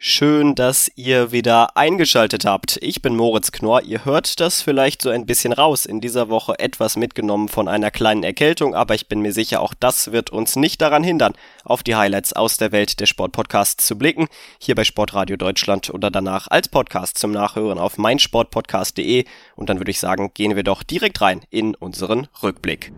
Schön, 0.00 0.54
dass 0.54 0.88
ihr 0.94 1.32
wieder 1.32 1.76
eingeschaltet 1.76 2.44
habt. 2.44 2.78
Ich 2.82 3.02
bin 3.02 3.16
Moritz 3.16 3.50
Knorr. 3.50 3.82
Ihr 3.82 4.04
hört 4.04 4.38
das 4.38 4.62
vielleicht 4.62 5.02
so 5.02 5.10
ein 5.10 5.26
bisschen 5.26 5.52
raus. 5.52 5.86
In 5.86 6.00
dieser 6.00 6.28
Woche 6.28 6.56
etwas 6.60 6.94
mitgenommen 6.94 7.48
von 7.48 7.66
einer 7.66 7.90
kleinen 7.90 8.22
Erkältung, 8.22 8.76
aber 8.76 8.94
ich 8.94 9.08
bin 9.08 9.22
mir 9.22 9.32
sicher, 9.32 9.60
auch 9.60 9.74
das 9.74 10.12
wird 10.12 10.30
uns 10.30 10.54
nicht 10.54 10.80
daran 10.80 11.02
hindern, 11.02 11.34
auf 11.64 11.82
die 11.82 11.96
Highlights 11.96 12.32
aus 12.32 12.58
der 12.58 12.70
Welt 12.70 13.00
der 13.00 13.06
Sportpodcasts 13.06 13.84
zu 13.84 13.98
blicken. 13.98 14.28
Hier 14.60 14.76
bei 14.76 14.84
Sportradio 14.84 15.36
Deutschland 15.36 15.90
oder 15.90 16.12
danach 16.12 16.46
als 16.46 16.68
Podcast 16.68 17.18
zum 17.18 17.32
Nachhören 17.32 17.80
auf 17.80 17.98
meinsportpodcast.de. 17.98 19.24
Und 19.56 19.68
dann 19.68 19.80
würde 19.80 19.90
ich 19.90 19.98
sagen, 19.98 20.30
gehen 20.32 20.54
wir 20.54 20.62
doch 20.62 20.84
direkt 20.84 21.20
rein 21.20 21.40
in 21.50 21.74
unseren 21.74 22.28
Rückblick. 22.40 22.92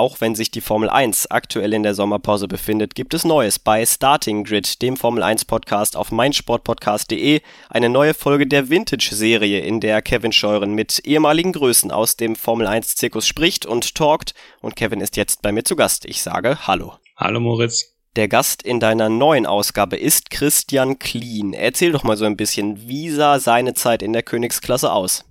Auch 0.00 0.22
wenn 0.22 0.34
sich 0.34 0.50
die 0.50 0.62
Formel 0.62 0.88
1 0.88 1.30
aktuell 1.30 1.74
in 1.74 1.82
der 1.82 1.94
Sommerpause 1.94 2.48
befindet, 2.48 2.94
gibt 2.94 3.12
es 3.12 3.26
Neues 3.26 3.58
bei 3.58 3.84
Starting 3.84 4.44
Grid, 4.44 4.80
dem 4.80 4.96
Formel 4.96 5.22
1 5.22 5.44
Podcast 5.44 5.94
auf 5.94 6.10
meinsportpodcast.de. 6.10 7.42
Eine 7.68 7.90
neue 7.90 8.14
Folge 8.14 8.46
der 8.46 8.70
Vintage-Serie, 8.70 9.60
in 9.60 9.78
der 9.78 10.00
Kevin 10.00 10.32
Scheuren 10.32 10.72
mit 10.72 11.00
ehemaligen 11.00 11.52
Größen 11.52 11.90
aus 11.90 12.16
dem 12.16 12.34
Formel 12.34 12.66
1 12.66 12.96
Zirkus 12.96 13.26
spricht 13.26 13.66
und 13.66 13.94
talkt. 13.94 14.32
Und 14.62 14.74
Kevin 14.74 15.02
ist 15.02 15.18
jetzt 15.18 15.42
bei 15.42 15.52
mir 15.52 15.64
zu 15.64 15.76
Gast. 15.76 16.06
Ich 16.06 16.22
sage 16.22 16.66
Hallo. 16.66 16.94
Hallo 17.18 17.38
Moritz. 17.38 17.94
Der 18.16 18.28
Gast 18.28 18.62
in 18.62 18.80
deiner 18.80 19.10
neuen 19.10 19.44
Ausgabe 19.44 19.98
ist 19.98 20.30
Christian 20.30 20.98
Klien. 20.98 21.52
Erzähl 21.52 21.92
doch 21.92 22.04
mal 22.04 22.16
so 22.16 22.24
ein 22.24 22.38
bisschen, 22.38 22.88
wie 22.88 23.10
sah 23.10 23.38
seine 23.38 23.74
Zeit 23.74 24.02
in 24.02 24.14
der 24.14 24.22
Königsklasse 24.22 24.90
aus? 24.90 25.26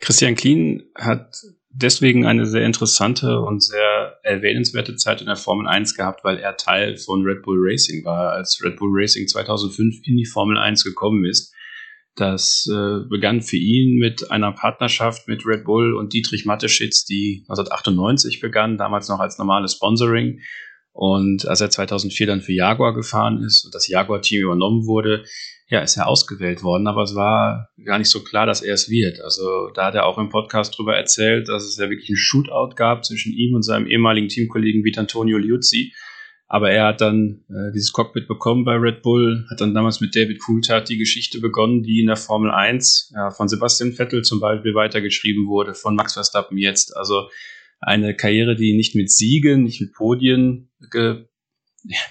Christian 0.00 0.34
Klien 0.34 0.90
hat 0.96 1.36
deswegen 1.76 2.26
eine 2.26 2.46
sehr 2.46 2.64
interessante 2.64 3.40
und 3.40 3.62
sehr 3.62 4.18
erwähnenswerte 4.22 4.96
Zeit 4.96 5.20
in 5.20 5.26
der 5.26 5.36
Formel 5.36 5.66
1 5.66 5.94
gehabt, 5.94 6.24
weil 6.24 6.38
er 6.38 6.56
Teil 6.56 6.96
von 6.96 7.22
Red 7.22 7.42
Bull 7.42 7.58
Racing 7.60 8.04
war, 8.04 8.32
als 8.32 8.60
Red 8.64 8.76
Bull 8.76 8.90
Racing 8.92 9.28
2005 9.28 9.96
in 10.04 10.16
die 10.16 10.26
Formel 10.26 10.56
1 10.56 10.84
gekommen 10.84 11.24
ist. 11.24 11.52
Das 12.14 12.66
äh, 12.72 13.06
begann 13.10 13.42
für 13.42 13.58
ihn 13.58 13.98
mit 13.98 14.30
einer 14.30 14.52
Partnerschaft 14.52 15.28
mit 15.28 15.44
Red 15.44 15.64
Bull 15.64 15.94
und 15.94 16.14
Dietrich 16.14 16.46
Mateschitz, 16.46 17.04
die 17.04 17.44
1998 17.48 18.40
begann, 18.40 18.78
damals 18.78 19.08
noch 19.08 19.20
als 19.20 19.36
normales 19.36 19.74
Sponsoring. 19.74 20.40
Und 20.92 21.46
als 21.46 21.60
er 21.60 21.68
2004 21.68 22.26
dann 22.26 22.40
für 22.40 22.54
Jaguar 22.54 22.94
gefahren 22.94 23.42
ist 23.42 23.66
und 23.66 23.74
das 23.74 23.86
Jaguar-Team 23.86 24.44
übernommen 24.44 24.86
wurde, 24.86 25.24
ja, 25.68 25.80
ist 25.80 25.96
er 25.96 26.06
ausgewählt 26.06 26.62
worden, 26.62 26.86
aber 26.86 27.02
es 27.02 27.14
war 27.14 27.70
gar 27.84 27.98
nicht 27.98 28.10
so 28.10 28.22
klar, 28.22 28.46
dass 28.46 28.62
er 28.62 28.74
es 28.74 28.88
wird. 28.88 29.20
Also 29.20 29.70
da 29.74 29.86
hat 29.86 29.94
er 29.96 30.06
auch 30.06 30.18
im 30.18 30.28
Podcast 30.28 30.78
drüber 30.78 30.96
erzählt, 30.96 31.48
dass 31.48 31.64
es 31.64 31.76
ja 31.76 31.90
wirklich 31.90 32.08
ein 32.08 32.16
Shootout 32.16 32.76
gab 32.76 33.04
zwischen 33.04 33.32
ihm 33.32 33.54
und 33.54 33.62
seinem 33.62 33.88
ehemaligen 33.88 34.28
Teamkollegen 34.28 34.84
Vitantonio 34.84 35.38
Liuzzi. 35.38 35.92
Aber 36.48 36.70
er 36.70 36.86
hat 36.86 37.00
dann 37.00 37.44
äh, 37.48 37.72
dieses 37.74 37.92
Cockpit 37.92 38.28
bekommen 38.28 38.64
bei 38.64 38.76
Red 38.76 39.02
Bull, 39.02 39.44
hat 39.50 39.60
dann 39.60 39.74
damals 39.74 40.00
mit 40.00 40.14
David 40.14 40.38
Coulthard 40.38 40.88
die 40.88 40.98
Geschichte 40.98 41.40
begonnen, 41.40 41.82
die 41.82 42.00
in 42.00 42.06
der 42.06 42.16
Formel 42.16 42.52
1 42.52 43.12
ja, 43.16 43.32
von 43.32 43.48
Sebastian 43.48 43.92
Vettel 43.92 44.22
zum 44.22 44.38
Beispiel 44.38 44.74
weitergeschrieben 44.74 45.48
wurde, 45.48 45.74
von 45.74 45.96
Max 45.96 46.12
Verstappen 46.12 46.56
jetzt. 46.56 46.96
Also 46.96 47.28
eine 47.80 48.14
Karriere, 48.14 48.54
die 48.54 48.76
nicht 48.76 48.94
mit 48.94 49.10
Siegen, 49.10 49.64
nicht 49.64 49.80
mit 49.80 49.92
Podien 49.92 50.70
ge, 50.92 51.24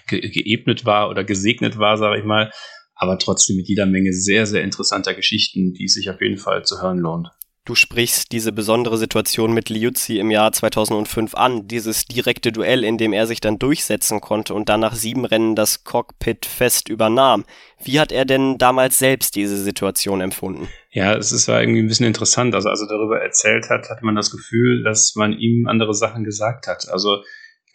ge, 0.07 0.29
geebnet 0.29 0.83
war 0.83 1.09
oder 1.09 1.23
gesegnet 1.23 1.77
war, 1.77 1.97
sage 1.97 2.19
ich 2.19 2.25
mal, 2.25 2.51
aber 2.95 3.19
trotzdem 3.19 3.57
mit 3.57 3.67
jeder 3.67 3.85
Menge 3.85 4.13
sehr, 4.13 4.45
sehr 4.45 4.63
interessanter 4.63 5.13
Geschichten, 5.13 5.73
die 5.73 5.85
es 5.85 5.93
sich 5.93 6.09
auf 6.09 6.21
jeden 6.21 6.37
Fall 6.37 6.63
zu 6.63 6.81
hören 6.81 6.99
lohnt. 6.99 7.29
Du 7.67 7.73
sprichst 7.73 8.31
diese 8.31 8.51
besondere 8.51 8.95
Situation 8.99 9.51
mit 9.51 9.69
Liuzzi 9.69 10.19
im 10.19 10.29
Jahr 10.29 10.51
2005 10.51 11.33
an, 11.33 11.67
dieses 11.67 12.05
direkte 12.05 12.51
Duell, 12.51 12.83
in 12.83 12.99
dem 12.99 13.11
er 13.11 13.25
sich 13.25 13.41
dann 13.41 13.57
durchsetzen 13.57 14.21
konnte 14.21 14.53
und 14.53 14.69
dann 14.69 14.81
nach 14.81 14.93
sieben 14.93 15.25
Rennen 15.25 15.55
das 15.55 15.83
Cockpit 15.83 16.45
fest 16.45 16.89
übernahm. 16.89 17.43
Wie 17.83 17.99
hat 17.99 18.11
er 18.11 18.25
denn 18.25 18.59
damals 18.59 18.99
selbst 18.99 19.35
diese 19.35 19.57
Situation 19.57 20.21
empfunden? 20.21 20.67
Ja, 20.91 21.15
es 21.15 21.31
ist, 21.31 21.47
war 21.47 21.59
irgendwie 21.59 21.79
ein 21.79 21.87
bisschen 21.87 22.05
interessant. 22.05 22.53
Also 22.53 22.69
als 22.69 22.81
er 22.81 22.87
darüber 22.87 23.19
erzählt 23.19 23.67
hat, 23.71 23.89
hatte 23.89 24.05
man 24.05 24.15
das 24.15 24.29
Gefühl, 24.29 24.83
dass 24.83 25.15
man 25.15 25.33
ihm 25.33 25.65
andere 25.67 25.95
Sachen 25.95 26.23
gesagt 26.23 26.67
hat. 26.67 26.87
Also 26.89 27.23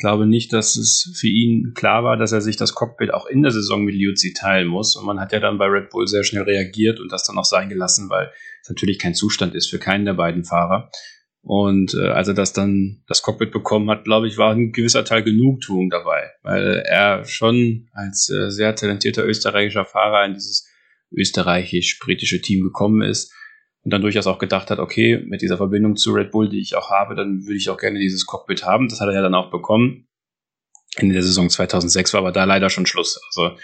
glaube 0.01 0.27
nicht, 0.27 0.53
dass 0.53 0.77
es 0.77 1.15
für 1.19 1.29
ihn 1.29 1.73
klar 1.75 2.03
war, 2.03 2.17
dass 2.17 2.33
er 2.33 2.41
sich 2.41 2.57
das 2.57 2.75
Cockpit 2.75 3.15
auch 3.15 3.27
in 3.27 3.43
der 3.43 3.53
Saison 3.53 3.85
mit 3.85 3.95
Liuzzi 3.95 4.33
teilen 4.33 4.67
muss. 4.67 4.97
Und 4.97 5.07
man 5.07 5.21
hat 5.21 5.33
ja 5.33 5.41
dann 5.41 5.59
bei 5.59 5.67
Red 5.67 5.91
Bull 5.91 6.07
sehr 6.07 6.25
schnell 6.25 6.43
reagiert 6.43 6.99
und 6.99 7.13
das 7.13 7.25
dann 7.25 7.39
auch 7.39 7.45
sein 7.45 7.69
gelassen, 7.69 8.11
weil 8.11 8.31
es 8.63 8.69
natürlich 8.69 8.99
kein 8.99 9.15
Zustand 9.15 9.55
ist 9.55 9.71
für 9.71 9.79
keinen 9.79 10.05
der 10.05 10.15
beiden 10.15 10.45
Fahrer. 10.45 10.91
Und 11.43 11.95
äh, 11.95 12.09
als 12.09 12.29
er 12.29 12.35
das 12.35 12.53
dann 12.53 13.03
das 13.07 13.23
Cockpit 13.23 13.53
bekommen 13.53 13.89
hat, 13.91 14.05
glaube 14.05 14.27
ich, 14.27 14.37
war 14.37 14.53
ein 14.53 14.73
gewisser 14.73 15.05
Teil 15.05 15.23
Genugtuung 15.23 15.89
dabei, 15.89 16.31
weil 16.43 16.83
er 16.87 17.25
schon 17.25 17.89
als 17.93 18.29
äh, 18.29 18.51
sehr 18.51 18.75
talentierter 18.75 19.25
österreichischer 19.25 19.87
Fahrer 19.87 20.27
in 20.27 20.35
dieses 20.35 20.69
österreichisch-britische 21.13 22.41
Team 22.41 22.63
gekommen 22.63 23.03
ist 23.03 23.33
und 23.83 23.93
dann 23.93 24.03
durchaus 24.03 24.27
auch 24.27 24.39
gedacht 24.39 24.71
hat, 24.71 24.79
okay, 24.79 25.23
mit 25.27 25.43
dieser 25.43 25.57
Verbindung 25.57 25.97
zu 25.97 26.13
Red 26.13 26.31
Bull, 26.31 26.49
die 26.49 26.61
ich 26.61 26.77
auch 26.77 26.91
habe, 26.91 27.15
dann 27.15 27.45
würde 27.47 27.57
ich 27.57 27.71
auch 27.71 27.79
gerne 27.79 27.99
dieses 27.99 28.27
Cockpit 28.27 28.65
haben. 28.65 28.89
Das 28.89 29.01
hat 29.01 29.09
er 29.09 29.15
ja 29.15 29.23
dann 29.23 29.35
auch 29.35 29.51
bekommen. 29.51 30.07
Ende 30.97 31.15
der 31.15 31.23
Saison 31.23 31.49
2006 31.49 32.13
war 32.13 32.21
aber 32.21 32.33
da 32.33 32.45
leider 32.45 32.69
schon 32.69 32.85
Schluss. 32.85 33.21
Also 33.29 33.57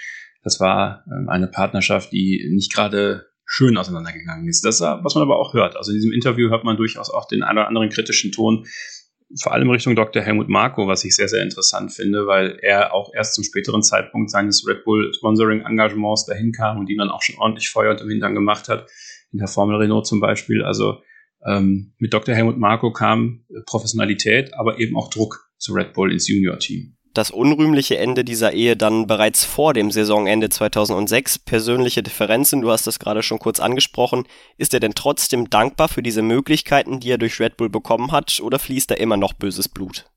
das 0.43 0.61
war 0.61 1.05
ähm, 1.13 1.29
eine 1.29 1.49
Partnerschaft, 1.49 2.13
die 2.13 2.49
nicht 2.51 2.73
gerade 2.73 3.27
schön 3.45 3.77
auseinandergegangen 3.77 4.49
ist. 4.49 4.65
Das, 4.65 4.81
was 4.81 5.15
man 5.15 5.23
aber 5.23 5.39
auch 5.39 5.55
hört. 5.55 5.77
Also 5.77 5.93
in 5.93 5.99
diesem 5.99 6.13
Interview 6.13 6.49
hört 6.51 6.65
man 6.65 6.77
durchaus 6.77 7.11
auch 7.11 7.29
den 7.29 7.43
einen 7.43 7.59
oder 7.59 7.69
anderen 7.69 7.91
kritischen 7.91 8.33
Ton, 8.33 8.67
vor 9.41 9.53
allem 9.53 9.69
Richtung 9.71 9.97
Dr. 9.97 10.23
Helmut 10.23 10.49
Marko, 10.49 10.87
was 10.87 11.05
ich 11.05 11.17
sehr, 11.17 11.29
sehr 11.29 11.43
interessant 11.43 11.93
finde, 11.93 12.27
weil 12.27 12.59
er 12.63 12.95
auch 12.95 13.13
erst 13.13 13.35
zum 13.35 13.43
späteren 13.45 13.83
Zeitpunkt 13.83 14.31
seines 14.31 14.67
Red 14.67 14.85
Bull 14.85 15.13
Sponsoring 15.15 15.63
Engagements 15.63 16.27
dahin 16.27 16.53
kam 16.53 16.79
und 16.79 16.89
ihn 16.89 16.99
dann 16.99 17.11
auch 17.11 17.23
schon 17.23 17.37
ordentlich 17.37 17.69
Feuer 17.69 17.91
unter 17.91 18.05
dem 18.05 18.11
Hintern 18.11 18.35
gemacht 18.35 18.69
hat 18.69 18.89
in 19.37 19.39
der 19.39 19.49
Formel 19.49 19.77
Renault 19.77 20.07
zum 20.07 20.19
Beispiel. 20.19 20.65
Also 20.65 20.97
ähm, 21.47 21.93
mit 21.99 22.15
Dr. 22.15 22.35
Helmut 22.35 22.57
Marko 22.57 22.91
kam 22.91 23.45
Professionalität, 23.67 24.55
aber 24.55 24.81
eben 24.81 24.97
auch 24.97 25.11
Druck 25.11 25.51
zu 25.59 25.75
Red 25.75 25.93
Bull 25.93 26.11
ins 26.11 26.27
Junior-Team. 26.27 26.97
Das 27.13 27.31
unrühmliche 27.31 27.99
Ende 27.99 28.25
dieser 28.25 28.53
Ehe 28.53 28.77
dann 28.77 29.07
bereits 29.07 29.45
vor 29.45 29.73
dem 29.73 29.91
Saisonende 29.91 30.49
2006, 30.49 31.39
persönliche 31.39 32.03
Differenzen, 32.03 32.61
du 32.61 32.71
hast 32.71 32.87
das 32.87 32.99
gerade 32.99 33.23
schon 33.23 33.39
kurz 33.39 33.61
angesprochen. 33.61 34.25
Ist 34.57 34.75
er 34.75 34.81
denn 34.81 34.95
trotzdem 34.95 35.49
dankbar 35.49 35.89
für 35.89 36.03
diese 36.03 36.23
Möglichkeiten, 36.23 37.01
die 37.01 37.11
er 37.11 37.19
durch 37.19 37.41
Red 37.41 37.57
Bull 37.57 37.71
bekommen 37.71 38.13
hat, 38.13 38.41
oder 38.43 38.59
fließt 38.59 38.91
da 38.91 38.95
immer 38.97 39.17
noch 39.17 39.33
böses 39.33 39.69
Blut? 39.69 40.11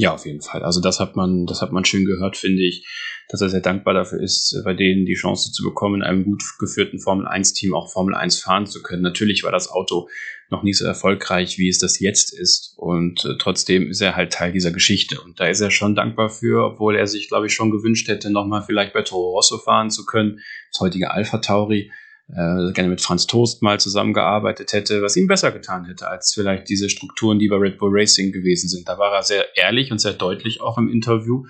Ja, 0.00 0.14
auf 0.14 0.24
jeden 0.24 0.40
Fall. 0.40 0.62
Also 0.62 0.80
das 0.80 0.98
hat 0.98 1.14
man, 1.14 1.44
das 1.44 1.60
hat 1.60 1.72
man 1.72 1.84
schön 1.84 2.06
gehört, 2.06 2.38
finde 2.38 2.62
ich, 2.62 2.86
dass 3.28 3.42
er 3.42 3.50
sehr 3.50 3.60
dankbar 3.60 3.92
dafür 3.92 4.18
ist, 4.18 4.58
bei 4.64 4.72
denen 4.72 5.04
die 5.04 5.12
Chance 5.12 5.52
zu 5.52 5.62
bekommen, 5.62 5.96
in 5.96 6.02
einem 6.02 6.24
gut 6.24 6.42
geführten 6.58 6.98
Formel 6.98 7.26
1 7.26 7.52
Team 7.52 7.74
auch 7.74 7.92
Formel 7.92 8.14
1 8.14 8.40
fahren 8.40 8.64
zu 8.64 8.80
können. 8.80 9.02
Natürlich 9.02 9.44
war 9.44 9.52
das 9.52 9.70
Auto 9.70 10.08
noch 10.48 10.62
nicht 10.62 10.78
so 10.78 10.86
erfolgreich, 10.86 11.58
wie 11.58 11.68
es 11.68 11.76
das 11.76 12.00
jetzt 12.00 12.32
ist. 12.32 12.72
Und 12.78 13.26
äh, 13.26 13.36
trotzdem 13.38 13.90
ist 13.90 14.00
er 14.00 14.16
halt 14.16 14.32
Teil 14.32 14.52
dieser 14.52 14.70
Geschichte. 14.70 15.20
Und 15.20 15.38
da 15.38 15.48
ist 15.48 15.60
er 15.60 15.70
schon 15.70 15.94
dankbar 15.94 16.30
für, 16.30 16.64
obwohl 16.64 16.96
er 16.96 17.06
sich, 17.06 17.28
glaube 17.28 17.48
ich, 17.48 17.52
schon 17.52 17.70
gewünscht 17.70 18.08
hätte, 18.08 18.30
nochmal 18.30 18.62
vielleicht 18.62 18.94
bei 18.94 19.02
Toro 19.02 19.32
Rosso 19.32 19.58
fahren 19.58 19.90
zu 19.90 20.06
können, 20.06 20.40
das 20.72 20.80
heutige 20.80 21.10
Alpha 21.10 21.38
Tauri 21.38 21.92
äh, 22.32 22.72
gerne 22.72 22.88
mit 22.88 23.00
Franz 23.00 23.26
Toast 23.26 23.62
mal 23.62 23.80
zusammengearbeitet 23.80 24.72
hätte, 24.72 25.02
was 25.02 25.16
ihm 25.16 25.26
besser 25.26 25.52
getan 25.52 25.84
hätte 25.84 26.08
als 26.08 26.32
vielleicht 26.34 26.68
diese 26.68 26.88
Strukturen, 26.88 27.38
die 27.38 27.48
bei 27.48 27.56
Red 27.56 27.78
Bull 27.78 27.90
Racing 27.92 28.32
gewesen 28.32 28.68
sind. 28.68 28.88
Da 28.88 28.98
war 28.98 29.12
er 29.12 29.22
sehr 29.22 29.56
ehrlich 29.56 29.90
und 29.90 30.00
sehr 30.00 30.12
deutlich 30.12 30.60
auch 30.60 30.78
im 30.78 30.88
Interview. 30.88 31.44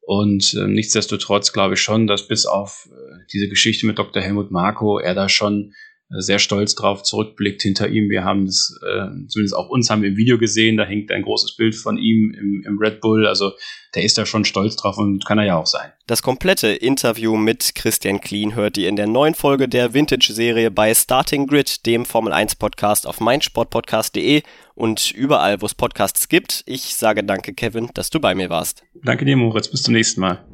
Und 0.00 0.54
äh, 0.54 0.66
nichtsdestotrotz 0.66 1.52
glaube 1.52 1.74
ich 1.74 1.80
schon, 1.80 2.06
dass 2.06 2.28
bis 2.28 2.46
auf 2.46 2.88
äh, 2.90 3.24
diese 3.32 3.48
Geschichte 3.48 3.86
mit 3.86 3.98
Dr. 3.98 4.22
Helmut 4.22 4.50
Marko 4.52 4.98
er 4.98 5.14
da 5.14 5.28
schon 5.28 5.72
sehr 6.08 6.38
stolz 6.38 6.74
drauf 6.74 7.02
zurückblickt 7.02 7.62
hinter 7.62 7.88
ihm. 7.88 8.08
Wir 8.08 8.24
haben 8.24 8.44
es, 8.44 8.78
äh, 8.86 9.06
zumindest 9.28 9.56
auch 9.56 9.68
uns 9.68 9.90
haben 9.90 10.02
wir 10.02 10.10
im 10.10 10.16
Video 10.16 10.38
gesehen, 10.38 10.76
da 10.76 10.84
hängt 10.84 11.10
ein 11.10 11.22
großes 11.22 11.56
Bild 11.56 11.74
von 11.74 11.98
ihm 11.98 12.32
im, 12.38 12.64
im 12.66 12.78
Red 12.78 13.00
Bull. 13.00 13.26
Also 13.26 13.52
der 13.94 14.04
ist 14.04 14.16
da 14.16 14.24
schon 14.24 14.44
stolz 14.44 14.76
drauf 14.76 14.98
und 14.98 15.24
kann 15.24 15.38
er 15.38 15.46
ja 15.46 15.56
auch 15.56 15.66
sein. 15.66 15.90
Das 16.06 16.22
komplette 16.22 16.68
Interview 16.68 17.36
mit 17.36 17.74
Christian 17.74 18.20
Kleen 18.20 18.54
hört 18.54 18.76
ihr 18.76 18.88
in 18.88 18.96
der 18.96 19.08
neuen 19.08 19.34
Folge 19.34 19.68
der 19.68 19.94
Vintage-Serie 19.94 20.70
bei 20.70 20.94
Starting 20.94 21.46
Grid, 21.46 21.86
dem 21.86 22.04
Formel 22.04 22.32
1 22.32 22.54
Podcast 22.54 23.06
auf 23.06 23.18
meinsportpodcast.de 23.20 24.42
und 24.74 25.10
überall, 25.10 25.60
wo 25.60 25.66
es 25.66 25.74
Podcasts 25.74 26.28
gibt. 26.28 26.62
Ich 26.66 26.94
sage 26.94 27.24
danke, 27.24 27.52
Kevin, 27.52 27.90
dass 27.94 28.10
du 28.10 28.20
bei 28.20 28.34
mir 28.34 28.50
warst. 28.50 28.84
Danke 29.02 29.24
dir, 29.24 29.36
Moritz. 29.36 29.68
Bis 29.68 29.82
zum 29.82 29.94
nächsten 29.94 30.20
Mal. 30.20 30.45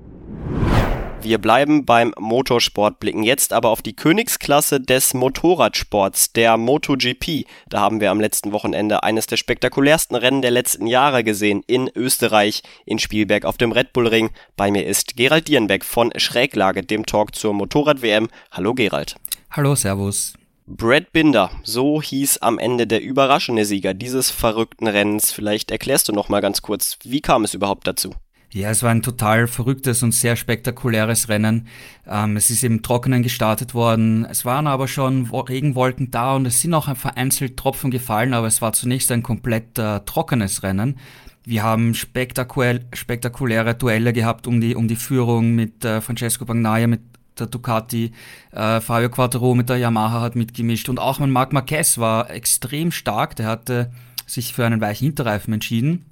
Wir 1.24 1.38
bleiben 1.38 1.84
beim 1.84 2.12
Motorsport, 2.19 2.98
blicken 2.98 3.22
jetzt 3.22 3.52
aber 3.52 3.69
auf 3.69 3.80
die 3.80 3.94
Königsklasse 3.94 4.80
des 4.80 5.14
Motorradsports, 5.14 6.32
der 6.32 6.56
MotoGP. 6.56 7.46
Da 7.69 7.78
haben 7.78 8.00
wir 8.00 8.10
am 8.10 8.20
letzten 8.20 8.50
Wochenende 8.50 9.04
eines 9.04 9.28
der 9.28 9.36
spektakulärsten 9.36 10.16
Rennen 10.16 10.42
der 10.42 10.50
letzten 10.50 10.88
Jahre 10.88 11.22
gesehen 11.22 11.62
in 11.69 11.88
Österreich, 11.94 12.64
in 12.86 12.98
Spielberg 12.98 13.44
auf 13.44 13.56
dem 13.56 13.70
Red 13.70 13.92
Bull 13.92 14.08
Ring. 14.08 14.30
Bei 14.56 14.72
mir 14.72 14.84
ist 14.84 15.16
Gerald 15.16 15.46
Dierenbeck 15.46 15.84
von 15.84 16.12
Schräglage, 16.16 16.82
dem 16.82 17.06
Talk 17.06 17.36
zur 17.36 17.54
Motorrad-WM. 17.54 18.28
Hallo 18.50 18.74
Gerald. 18.74 19.14
Hallo, 19.52 19.76
Servus. 19.76 20.32
Brad 20.66 21.12
Binder, 21.12 21.52
so 21.62 22.02
hieß 22.02 22.38
am 22.38 22.58
Ende 22.58 22.88
der 22.88 23.00
überraschende 23.00 23.64
Sieger 23.64 23.94
dieses 23.94 24.32
verrückten 24.32 24.88
Rennens. 24.88 25.30
Vielleicht 25.30 25.70
erklärst 25.70 26.08
du 26.08 26.12
noch 26.12 26.28
mal 26.28 26.40
ganz 26.40 26.62
kurz, 26.62 26.98
wie 27.04 27.20
kam 27.20 27.44
es 27.44 27.54
überhaupt 27.54 27.86
dazu? 27.86 28.12
Ja, 28.54 28.69
es 28.69 28.82
war 28.82 28.90
ein 28.90 29.00
total 29.00 29.46
verrücktes 29.46 30.02
und 30.02 30.12
sehr 30.12 30.37
spektakuläres 30.37 31.31
Rennen. 31.31 31.69
Ähm, 32.06 32.37
es 32.37 32.50
ist 32.50 32.62
im 32.64 32.82
Trockenen 32.82 33.22
gestartet 33.22 33.72
worden. 33.72 34.26
Es 34.26 34.44
waren 34.44 34.66
aber 34.66 34.88
schon 34.88 35.25
Regenwolken 35.31 36.10
da 36.10 36.37
und 36.37 36.44
es 36.44 36.60
sind 36.60 36.75
auch 36.75 36.94
vereinzelt 36.94 37.56
Tropfen 37.56 37.90
gefallen, 37.90 38.34
aber 38.34 38.46
es 38.46 38.60
war 38.60 38.75
zunächst 38.75 39.10
ein 39.10 39.22
komplett 39.22 39.78
äh, 39.78 40.00
trockenes 40.00 40.62
Rennen. 40.62 40.99
Wir 41.44 41.62
haben 41.62 41.94
spektakulär, 41.94 42.81
spektakuläre 42.93 43.75
Duelle 43.75 44.12
gehabt 44.12 44.46
um 44.46 44.60
die, 44.60 44.76
um 44.76 44.87
die 44.87 44.96
Führung 44.96 45.55
mit 45.55 45.82
äh, 45.87 46.02
Francesco 46.02 46.44
Bagnaia, 46.44 46.88
mit 46.88 47.00
der 47.38 47.46
Ducati, 47.46 48.12
äh, 48.50 48.82
Fabio 48.82 49.08
Quattro 49.08 49.55
mit 49.55 49.70
der 49.70 49.78
Yamaha 49.78 50.20
hat 50.20 50.37
mitgemischt 50.37 50.90
und 50.90 50.98
auch 50.98 51.19
mein 51.19 51.31
Marc 51.31 51.55
Marquez 51.55 51.96
war 51.96 52.31
extrem 52.31 52.93
stark, 52.93 53.34
der 53.34 53.46
hatte 53.46 53.90
sich 54.26 54.52
für 54.52 54.66
einen 54.66 54.82
weichen 54.82 55.06
Hinterreifen 55.06 55.55
entschieden. 55.55 56.05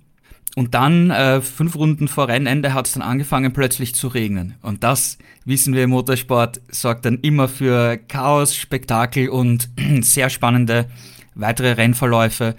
Und 0.57 0.75
dann, 0.75 1.11
äh, 1.11 1.41
fünf 1.41 1.77
Runden 1.77 2.09
vor 2.09 2.29
Rennende, 2.29 2.75
hat 2.75 2.89
es 2.89 2.95
dann 2.95 3.03
angefangen 3.03 3.53
plötzlich 3.53 3.95
zu 3.95 4.09
regnen. 4.09 4.55
Und 4.63 4.83
das, 4.83 5.17
wissen 5.45 5.75
wir 5.75 5.85
im 5.85 5.91
Motorsport, 5.91 6.61
sorgt 6.71 7.05
dann 7.05 7.19
immer 7.21 7.49
für 7.49 7.99
Chaos, 8.09 8.57
Spektakel 8.57 9.29
und 9.29 9.69
sehr 10.01 10.29
spannende 10.29 10.87
weitere 11.35 11.73
Rennverläufe. 11.73 12.57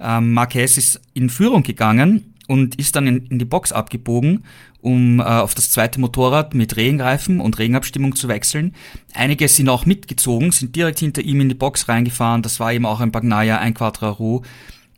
Ähm, 0.00 0.32
Marquez 0.32 0.76
ist 0.78 1.00
in 1.12 1.28
Führung 1.28 1.62
gegangen 1.62 2.34
und 2.48 2.76
ist 2.76 2.96
dann 2.96 3.06
in, 3.06 3.26
in 3.26 3.38
die 3.38 3.44
Box 3.44 3.72
abgebogen, 3.72 4.44
um 4.80 5.20
äh, 5.20 5.24
auf 5.24 5.54
das 5.54 5.70
zweite 5.70 6.00
Motorrad 6.00 6.54
mit 6.54 6.76
Regenreifen 6.76 7.40
und 7.40 7.58
Regenabstimmung 7.58 8.16
zu 8.16 8.28
wechseln. 8.28 8.74
Einige 9.14 9.48
sind 9.48 9.68
auch 9.68 9.86
mitgezogen, 9.86 10.50
sind 10.50 10.76
direkt 10.76 10.98
hinter 10.98 11.22
ihm 11.22 11.40
in 11.40 11.48
die 11.48 11.54
Box 11.54 11.88
reingefahren. 11.88 12.42
Das 12.42 12.60
war 12.60 12.72
eben 12.72 12.86
auch 12.86 13.00
ein 13.00 13.12
Bagnaia, 13.12 13.58
ein 13.58 13.74
Quadraro. 13.74 14.42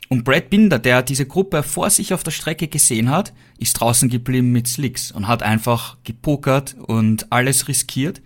Und 0.08 0.24
Brad 0.24 0.50
Binder, 0.50 0.78
der 0.78 1.02
diese 1.02 1.26
Gruppe 1.26 1.62
vor 1.62 1.90
sich 1.90 2.14
auf 2.14 2.22
der 2.22 2.30
Strecke 2.30 2.68
gesehen 2.68 3.10
hat, 3.10 3.32
ist 3.58 3.74
draußen 3.74 4.08
geblieben 4.08 4.52
mit 4.52 4.68
Slicks 4.68 5.10
und 5.10 5.26
hat 5.26 5.42
einfach 5.42 5.96
gepokert 6.04 6.76
und 6.78 7.32
alles 7.32 7.66
riskiert. 7.68 8.22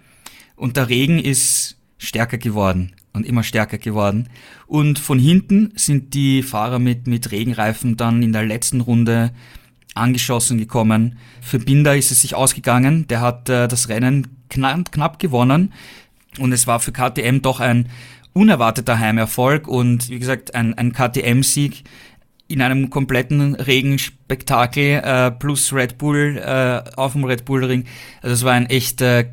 Und 0.57 0.77
der 0.77 0.89
Regen 0.91 1.19
ist 1.19 1.79
stärker 1.97 2.39
geworden 2.39 2.93
und 3.13 3.25
immer 3.25 3.43
stärker 3.43 3.79
geworden. 3.79 4.29
Und 4.67 4.99
von 4.99 5.19
hinten 5.19 5.73
sind 5.75 6.13
die 6.15 6.43
Fahrer 6.43 6.79
mit, 6.79 7.07
mit 7.07 7.31
Regenreifen 7.31 7.97
dann 7.97 8.23
in 8.23 8.33
der 8.33 8.45
letzten 8.45 8.83
Runde 8.83 9.33
angeschossen 9.95 10.59
gekommen. 10.59 11.19
Für 11.41 11.59
Binder 11.59 11.97
ist 11.97 12.11
es 12.11 12.23
sich 12.23 12.35
ausgegangen. 12.35 13.09
Der 13.09 13.21
hat 13.21 13.49
äh, 13.49 13.69
das 13.69 13.89
Rennen 13.89 14.29
knapp, 14.49 14.93
knapp 14.93 15.19
gewonnen. 15.19 15.73
Und 16.39 16.53
es 16.53 16.67
war 16.67 16.79
für 16.79 16.93
KTM 16.93 17.43
doch 17.43 17.61
ein 17.61 17.89
unerwarteter 18.33 18.99
Heimerfolg 18.99 19.69
und 19.69 20.09
wie 20.09 20.19
gesagt 20.19 20.55
ein, 20.55 20.75
ein 20.75 20.93
KTM-Sieg 20.93 21.85
in 22.49 22.63
einem 22.63 22.91
kompletten 22.91 23.55
Regenspektakel 23.55 25.03
äh, 25.05 25.31
plus 25.31 25.73
Red 25.73 25.99
Bull 25.99 26.37
äh, 26.37 26.83
auf 26.97 27.13
dem 27.13 27.25
Red 27.25 27.45
Bull 27.45 27.65
Ring. 27.65 27.85
Also 28.23 28.35
es 28.35 28.45
war 28.45 28.53
ein 28.53 28.67
echt 28.67 29.01
äh, 29.01 29.27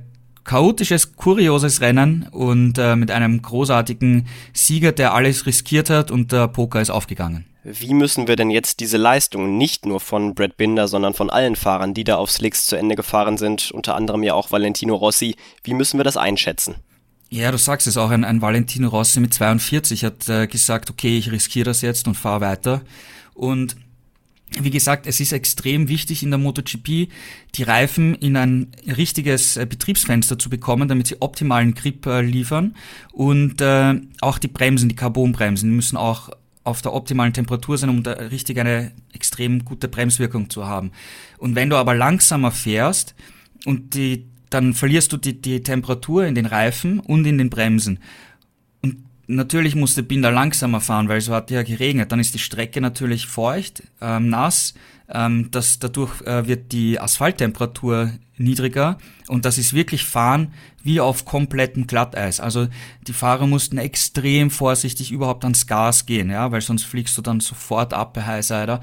chaotisches, 0.43 1.15
kurioses 1.15 1.81
Rennen 1.81 2.27
und 2.31 2.77
äh, 2.77 2.95
mit 2.95 3.11
einem 3.11 3.41
großartigen 3.41 4.27
Sieger, 4.53 4.91
der 4.91 5.13
alles 5.13 5.45
riskiert 5.45 5.89
hat 5.89 6.11
und 6.11 6.31
der 6.31 6.47
Poker 6.47 6.79
ist 6.79 6.89
aufgegangen. 6.89 7.45
Wie 7.63 7.93
müssen 7.93 8.27
wir 8.27 8.37
denn 8.37 8.49
jetzt 8.49 8.79
diese 8.79 8.95
Leistung 8.95 9.57
nicht 9.57 9.85
nur 9.85 9.99
von 9.99 10.35
Brad 10.35 10.55
Binder, 10.55 10.87
sondern 10.87 11.13
von 11.13 11.29
allen 11.29 11.57
Fahrern, 11.57 11.93
die 11.93 12.05
da 12.05 12.15
auf 12.15 12.31
Slicks 12.31 12.65
zu 12.65 12.77
Ende 12.77 12.95
gefahren 12.95 13.37
sind, 13.37 13.71
unter 13.71 13.95
anderem 13.95 14.23
ja 14.23 14.35
auch 14.35 14.51
Valentino 14.51 14.95
Rossi, 14.95 15.35
wie 15.63 15.73
müssen 15.73 15.99
wir 15.99 16.05
das 16.05 16.15
einschätzen? 16.15 16.75
Ja, 17.29 17.51
du 17.51 17.57
sagst 17.57 17.87
es 17.87 17.97
auch, 17.97 18.09
ein, 18.09 18.23
ein 18.23 18.41
Valentino 18.41 18.87
Rossi 18.87 19.19
mit 19.19 19.33
42 19.33 20.05
hat 20.05 20.29
äh, 20.29 20.47
gesagt, 20.47 20.89
okay, 20.89 21.17
ich 21.17 21.31
riskiere 21.31 21.65
das 21.65 21.81
jetzt 21.81 22.07
und 22.07 22.15
fahre 22.15 22.41
weiter. 22.41 22.81
Und 23.33 23.75
wie 24.51 24.69
gesagt, 24.69 25.07
es 25.07 25.19
ist 25.19 25.33
extrem 25.33 25.89
wichtig 25.89 26.23
in 26.23 26.29
der 26.31 26.37
MotoGP, 26.37 27.09
die 27.55 27.63
Reifen 27.63 28.15
in 28.15 28.37
ein 28.37 28.71
richtiges 28.85 29.57
äh, 29.57 29.65
Betriebsfenster 29.65 30.39
zu 30.39 30.49
bekommen, 30.49 30.87
damit 30.87 31.07
sie 31.07 31.21
optimalen 31.21 31.73
Grip 31.73 32.05
äh, 32.05 32.21
liefern. 32.21 32.75
Und 33.11 33.59
äh, 33.59 33.99
auch 34.21 34.37
die 34.37 34.47
Bremsen, 34.47 34.87
die 34.87 34.95
Carbonbremsen, 34.95 35.69
müssen 35.75 35.97
auch 35.97 36.29
auf 36.63 36.81
der 36.81 36.93
optimalen 36.93 37.33
Temperatur 37.33 37.77
sein, 37.77 37.89
um 37.89 38.03
da 38.03 38.13
richtig 38.13 38.57
eine 38.59 38.91
extrem 39.13 39.65
gute 39.65 39.89
Bremswirkung 39.89 40.49
zu 40.49 40.65
haben. 40.65 40.91
Und 41.37 41.55
wenn 41.55 41.69
du 41.69 41.75
aber 41.75 41.93
langsamer 41.93 42.51
fährst 42.51 43.15
und 43.65 43.95
die 43.95 44.27
dann 44.49 44.73
verlierst 44.73 45.11
du 45.11 45.17
die, 45.17 45.41
die 45.41 45.63
Temperatur 45.63 46.25
in 46.25 46.35
den 46.35 46.45
Reifen 46.45 46.99
und 46.99 47.25
in 47.25 47.37
den 47.37 47.49
Bremsen. 47.49 47.99
Natürlich 49.27 49.75
musste 49.75 50.03
Binder 50.03 50.31
langsamer 50.31 50.79
fahren, 50.79 51.09
weil 51.09 51.17
es 51.17 51.29
hat 51.29 51.51
ja 51.51 51.63
geregnet. 51.63 52.11
Dann 52.11 52.19
ist 52.19 52.33
die 52.33 52.39
Strecke 52.39 52.79
natürlich 52.79 53.27
feucht, 53.27 53.83
ähm, 54.01 54.29
nass. 54.29 54.73
Ähm, 55.09 55.49
das, 55.51 55.79
dadurch 55.79 56.21
äh, 56.21 56.47
wird 56.47 56.71
die 56.71 56.99
Asphalttemperatur 56.99 58.11
niedriger 58.37 58.97
und 59.27 59.45
das 59.45 59.57
ist 59.57 59.73
wirklich 59.73 60.05
Fahren 60.05 60.53
wie 60.83 60.99
auf 60.99 61.25
komplettem 61.25 61.87
Glatteis. 61.87 62.39
Also 62.39 62.67
die 63.07 63.13
Fahrer 63.13 63.47
mussten 63.47 63.77
extrem 63.77 64.49
vorsichtig 64.49 65.11
überhaupt 65.11 65.43
ans 65.43 65.65
Gas 65.65 66.05
gehen, 66.05 66.29
ja, 66.29 66.51
weil 66.51 66.61
sonst 66.61 66.83
fliegst 66.83 67.17
du 67.17 67.21
dann 67.21 67.39
sofort 67.39 67.93
ab 67.93 68.13
bei 68.13 68.25
Highsider. 68.25 68.81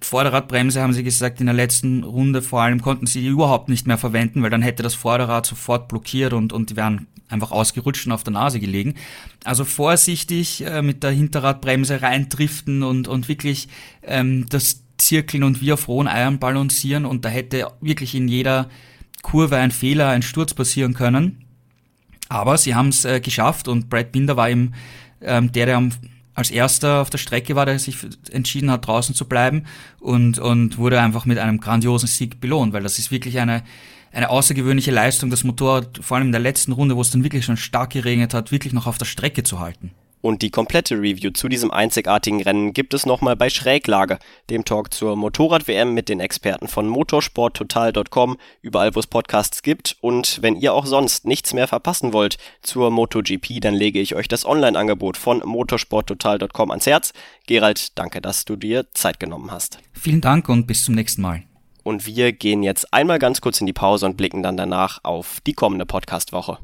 Vorderradbremse 0.00 0.80
haben 0.80 0.92
sie 0.92 1.04
gesagt, 1.04 1.40
in 1.40 1.46
der 1.46 1.54
letzten 1.54 2.02
Runde 2.04 2.40
vor 2.42 2.62
allem 2.62 2.80
konnten 2.80 3.06
sie 3.06 3.20
die 3.20 3.28
überhaupt 3.28 3.68
nicht 3.68 3.86
mehr 3.86 3.98
verwenden, 3.98 4.42
weil 4.42 4.50
dann 4.50 4.62
hätte 4.62 4.82
das 4.82 4.94
Vorderrad 4.94 5.46
sofort 5.46 5.88
blockiert 5.88 6.32
und, 6.32 6.52
und 6.52 6.70
die 6.70 6.76
wären 6.76 7.06
einfach 7.28 7.50
ausgerutscht 7.50 8.06
und 8.06 8.12
auf 8.12 8.24
der 8.24 8.32
Nase 8.32 8.60
gelegen. 8.60 8.94
Also 9.44 9.64
vorsichtig 9.64 10.64
äh, 10.64 10.82
mit 10.82 11.02
der 11.02 11.10
Hinterradbremse 11.10 12.02
reindriften 12.02 12.82
und, 12.82 13.08
und 13.08 13.28
wirklich 13.28 13.68
ähm, 14.02 14.46
das 14.48 14.82
Zirkeln 14.98 15.42
und 15.42 15.60
wie 15.60 15.72
auf 15.72 15.88
rohen 15.88 16.08
Eiern 16.08 16.38
balancieren 16.38 17.04
und 17.04 17.24
da 17.24 17.28
hätte 17.28 17.68
wirklich 17.80 18.14
in 18.14 18.28
jeder 18.28 18.68
Kurve 19.22 19.56
ein 19.56 19.70
Fehler, 19.70 20.10
ein 20.10 20.22
Sturz 20.22 20.54
passieren 20.54 20.94
können. 20.94 21.44
Aber 22.28 22.58
sie 22.58 22.74
haben 22.74 22.88
es 22.88 23.04
äh, 23.04 23.20
geschafft 23.20 23.68
und 23.68 23.90
Brad 23.90 24.12
Binder 24.12 24.36
war 24.36 24.48
eben 24.48 24.72
ähm, 25.20 25.52
der, 25.52 25.66
der 25.66 25.88
als 26.34 26.50
erster 26.50 27.00
auf 27.00 27.10
der 27.10 27.18
Strecke 27.18 27.54
war, 27.54 27.64
der 27.64 27.78
sich 27.78 27.96
entschieden 28.30 28.70
hat, 28.70 28.86
draußen 28.86 29.14
zu 29.14 29.26
bleiben 29.26 29.64
und, 30.00 30.38
und 30.38 30.78
wurde 30.78 31.00
einfach 31.00 31.26
mit 31.26 31.38
einem 31.38 31.60
grandiosen 31.60 32.08
Sieg 32.08 32.40
belohnt, 32.40 32.72
weil 32.72 32.82
das 32.82 32.98
ist 32.98 33.10
wirklich 33.10 33.38
eine, 33.38 33.62
eine 34.14 34.30
außergewöhnliche 34.30 34.90
Leistung, 34.90 35.30
das 35.30 35.44
Motorrad 35.44 35.98
vor 36.02 36.16
allem 36.16 36.26
in 36.26 36.32
der 36.32 36.40
letzten 36.40 36.72
Runde, 36.72 36.96
wo 36.96 37.00
es 37.00 37.10
dann 37.10 37.24
wirklich 37.24 37.44
schon 37.44 37.56
stark 37.56 37.90
geregnet 37.90 38.34
hat, 38.34 38.52
wirklich 38.52 38.72
noch 38.72 38.86
auf 38.86 38.98
der 38.98 39.06
Strecke 39.06 39.42
zu 39.42 39.60
halten. 39.60 39.92
Und 40.24 40.40
die 40.40 40.48
komplette 40.48 40.94
Review 40.94 41.32
zu 41.32 41.50
diesem 41.50 41.70
einzigartigen 41.70 42.42
Rennen 42.42 42.72
gibt 42.72 42.94
es 42.94 43.04
nochmal 43.04 43.36
bei 43.36 43.50
Schräglage, 43.50 44.18
dem 44.48 44.64
Talk 44.64 44.94
zur 44.94 45.16
Motorrad-WM 45.16 45.92
mit 45.92 46.08
den 46.08 46.18
Experten 46.18 46.66
von 46.66 46.88
motorsporttotal.com, 46.88 48.38
überall 48.62 48.94
wo 48.94 49.00
es 49.00 49.06
Podcasts 49.06 49.60
gibt. 49.60 49.98
Und 50.00 50.38
wenn 50.40 50.56
ihr 50.56 50.72
auch 50.72 50.86
sonst 50.86 51.26
nichts 51.26 51.52
mehr 51.52 51.68
verpassen 51.68 52.14
wollt 52.14 52.38
zur 52.62 52.90
MotoGP, 52.90 53.60
dann 53.60 53.74
lege 53.74 54.00
ich 54.00 54.14
euch 54.14 54.26
das 54.26 54.46
Online-Angebot 54.46 55.18
von 55.18 55.42
motorsporttotal.com 55.44 56.70
ans 56.70 56.86
Herz. 56.86 57.12
Gerald, 57.46 57.98
danke, 57.98 58.22
dass 58.22 58.46
du 58.46 58.56
dir 58.56 58.86
Zeit 58.94 59.20
genommen 59.20 59.50
hast. 59.50 59.78
Vielen 59.92 60.22
Dank 60.22 60.48
und 60.48 60.66
bis 60.66 60.86
zum 60.86 60.94
nächsten 60.94 61.20
Mal. 61.20 61.42
Und 61.84 62.06
wir 62.06 62.32
gehen 62.32 62.64
jetzt 62.64 62.92
einmal 62.92 63.20
ganz 63.20 63.40
kurz 63.40 63.60
in 63.60 63.66
die 63.66 63.72
Pause 63.72 64.06
und 64.06 64.16
blicken 64.16 64.42
dann 64.42 64.56
danach 64.56 64.98
auf 65.04 65.40
die 65.46 65.52
kommende 65.52 65.86
Podcast-Woche. 65.86 66.58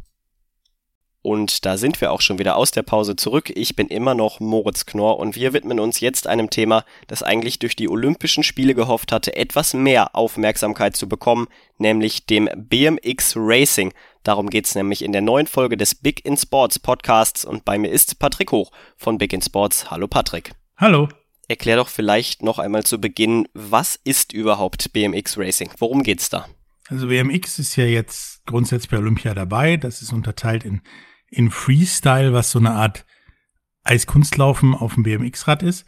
Und 1.22 1.66
da 1.66 1.76
sind 1.76 2.00
wir 2.00 2.12
auch 2.12 2.22
schon 2.22 2.38
wieder 2.38 2.56
aus 2.56 2.70
der 2.70 2.82
Pause 2.82 3.14
zurück. 3.14 3.52
Ich 3.54 3.76
bin 3.76 3.88
immer 3.88 4.14
noch 4.14 4.40
Moritz 4.40 4.86
Knorr 4.86 5.18
und 5.18 5.36
wir 5.36 5.52
widmen 5.52 5.78
uns 5.78 6.00
jetzt 6.00 6.26
einem 6.26 6.48
Thema, 6.48 6.84
das 7.08 7.22
eigentlich 7.22 7.58
durch 7.58 7.76
die 7.76 7.90
Olympischen 7.90 8.42
Spiele 8.42 8.74
gehofft 8.74 9.12
hatte, 9.12 9.36
etwas 9.36 9.74
mehr 9.74 10.16
Aufmerksamkeit 10.16 10.96
zu 10.96 11.08
bekommen, 11.08 11.48
nämlich 11.76 12.24
dem 12.24 12.48
BMX 12.56 13.34
Racing. 13.36 13.92
Darum 14.22 14.48
geht's 14.48 14.74
nämlich 14.74 15.02
in 15.02 15.12
der 15.12 15.22
neuen 15.22 15.46
Folge 15.46 15.76
des 15.76 15.94
Big 15.94 16.24
in 16.24 16.38
Sports 16.38 16.78
Podcasts 16.78 17.44
und 17.44 17.66
bei 17.66 17.78
mir 17.78 17.90
ist 17.90 18.18
Patrick 18.18 18.50
Hoch 18.52 18.70
von 18.96 19.18
Big 19.18 19.34
in 19.34 19.42
Sports. 19.42 19.90
Hallo 19.90 20.08
Patrick. 20.08 20.52
Hallo. 20.78 21.08
Erklär 21.50 21.74
doch 21.74 21.88
vielleicht 21.88 22.44
noch 22.44 22.60
einmal 22.60 22.84
zu 22.84 23.00
Beginn, 23.00 23.48
was 23.54 23.98
ist 24.04 24.32
überhaupt 24.32 24.92
BMX 24.92 25.36
Racing? 25.36 25.68
Worum 25.78 26.04
geht's 26.04 26.28
da? 26.28 26.46
Also 26.88 27.08
BMX 27.08 27.58
ist 27.58 27.74
ja 27.74 27.86
jetzt 27.86 28.46
grundsätzlich 28.46 28.88
bei 28.88 28.98
Olympia 28.98 29.34
dabei. 29.34 29.76
Das 29.76 30.00
ist 30.00 30.12
unterteilt 30.12 30.64
in 30.64 30.80
in 31.28 31.50
Freestyle, 31.50 32.32
was 32.32 32.52
so 32.52 32.60
eine 32.60 32.70
Art 32.70 33.04
Eiskunstlaufen 33.82 34.74
auf 34.74 34.94
dem 34.94 35.02
BMX-Rad 35.02 35.64
ist. 35.64 35.86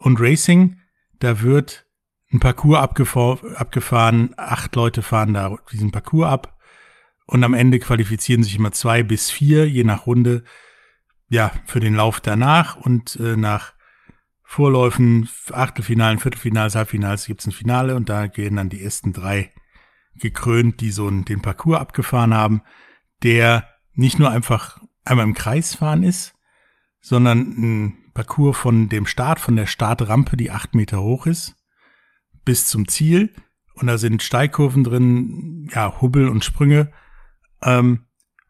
Und 0.00 0.20
Racing, 0.20 0.80
da 1.20 1.40
wird 1.40 1.86
ein 2.32 2.40
Parcours 2.40 2.80
abgefahren, 2.80 4.34
acht 4.36 4.74
Leute 4.74 5.02
fahren 5.02 5.34
da 5.34 5.56
diesen 5.70 5.92
Parcours 5.92 6.28
ab. 6.28 6.58
Und 7.26 7.44
am 7.44 7.54
Ende 7.54 7.78
qualifizieren 7.78 8.42
sich 8.42 8.56
immer 8.56 8.72
zwei 8.72 9.04
bis 9.04 9.30
vier, 9.30 9.68
je 9.68 9.84
nach 9.84 10.06
Runde, 10.06 10.42
ja, 11.28 11.52
für 11.64 11.78
den 11.78 11.94
Lauf 11.94 12.20
danach. 12.20 12.76
Und 12.76 13.14
äh, 13.20 13.36
nach 13.36 13.75
Vorläufen, 14.48 15.28
Achtelfinalen, 15.52 16.20
Viertelfinals, 16.20 16.76
Halbfinals 16.76 17.26
gibt 17.26 17.40
es 17.40 17.48
ein 17.48 17.52
Finale 17.52 17.96
und 17.96 18.08
da 18.08 18.28
gehen 18.28 18.56
dann 18.56 18.68
die 18.68 18.80
ersten 18.82 19.12
drei 19.12 19.52
gekrönt, 20.14 20.80
die 20.80 20.92
so 20.92 21.10
den 21.10 21.42
Parcours 21.42 21.80
abgefahren 21.80 22.32
haben, 22.32 22.62
der 23.24 23.68
nicht 23.92 24.20
nur 24.20 24.30
einfach 24.30 24.80
einmal 25.04 25.26
im 25.26 25.34
Kreis 25.34 25.74
fahren 25.74 26.04
ist, 26.04 26.34
sondern 27.00 27.38
ein 27.40 28.12
Parcours 28.14 28.56
von 28.56 28.88
dem 28.88 29.04
Start, 29.06 29.40
von 29.40 29.56
der 29.56 29.66
Startrampe, 29.66 30.36
die 30.36 30.52
acht 30.52 30.76
Meter 30.76 31.02
hoch 31.02 31.26
ist, 31.26 31.56
bis 32.44 32.68
zum 32.68 32.86
Ziel. 32.86 33.34
Und 33.74 33.88
da 33.88 33.98
sind 33.98 34.22
Steigkurven 34.22 34.84
drin, 34.84 35.68
ja, 35.74 36.00
Hubbel 36.00 36.28
und 36.28 36.44
Sprünge. 36.44 36.92
Ähm, 37.62 38.05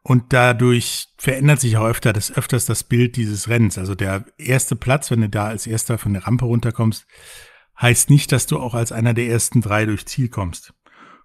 und 0.09 0.33
dadurch 0.33 1.09
verändert 1.19 1.59
sich 1.59 1.77
auch 1.79 1.85
öfter 1.85 2.13
das, 2.13 2.31
öfters 2.31 2.65
das 2.65 2.85
Bild 2.85 3.17
dieses 3.17 3.49
Rennens. 3.49 3.77
Also 3.77 3.97
der 3.97 4.25
erste 4.39 4.77
Platz, 4.77 5.11
wenn 5.11 5.21
du 5.21 5.29
da 5.29 5.49
als 5.49 5.67
erster 5.67 5.99
von 5.99 6.13
der 6.13 6.29
Rampe 6.29 6.45
runterkommst, 6.45 7.09
heißt 7.81 8.09
nicht, 8.09 8.31
dass 8.31 8.47
du 8.47 8.61
auch 8.61 8.75
als 8.75 8.93
einer 8.93 9.15
der 9.15 9.27
ersten 9.27 9.63
drei 9.63 9.85
durchs 9.85 10.05
Ziel 10.05 10.29
kommst. 10.29 10.75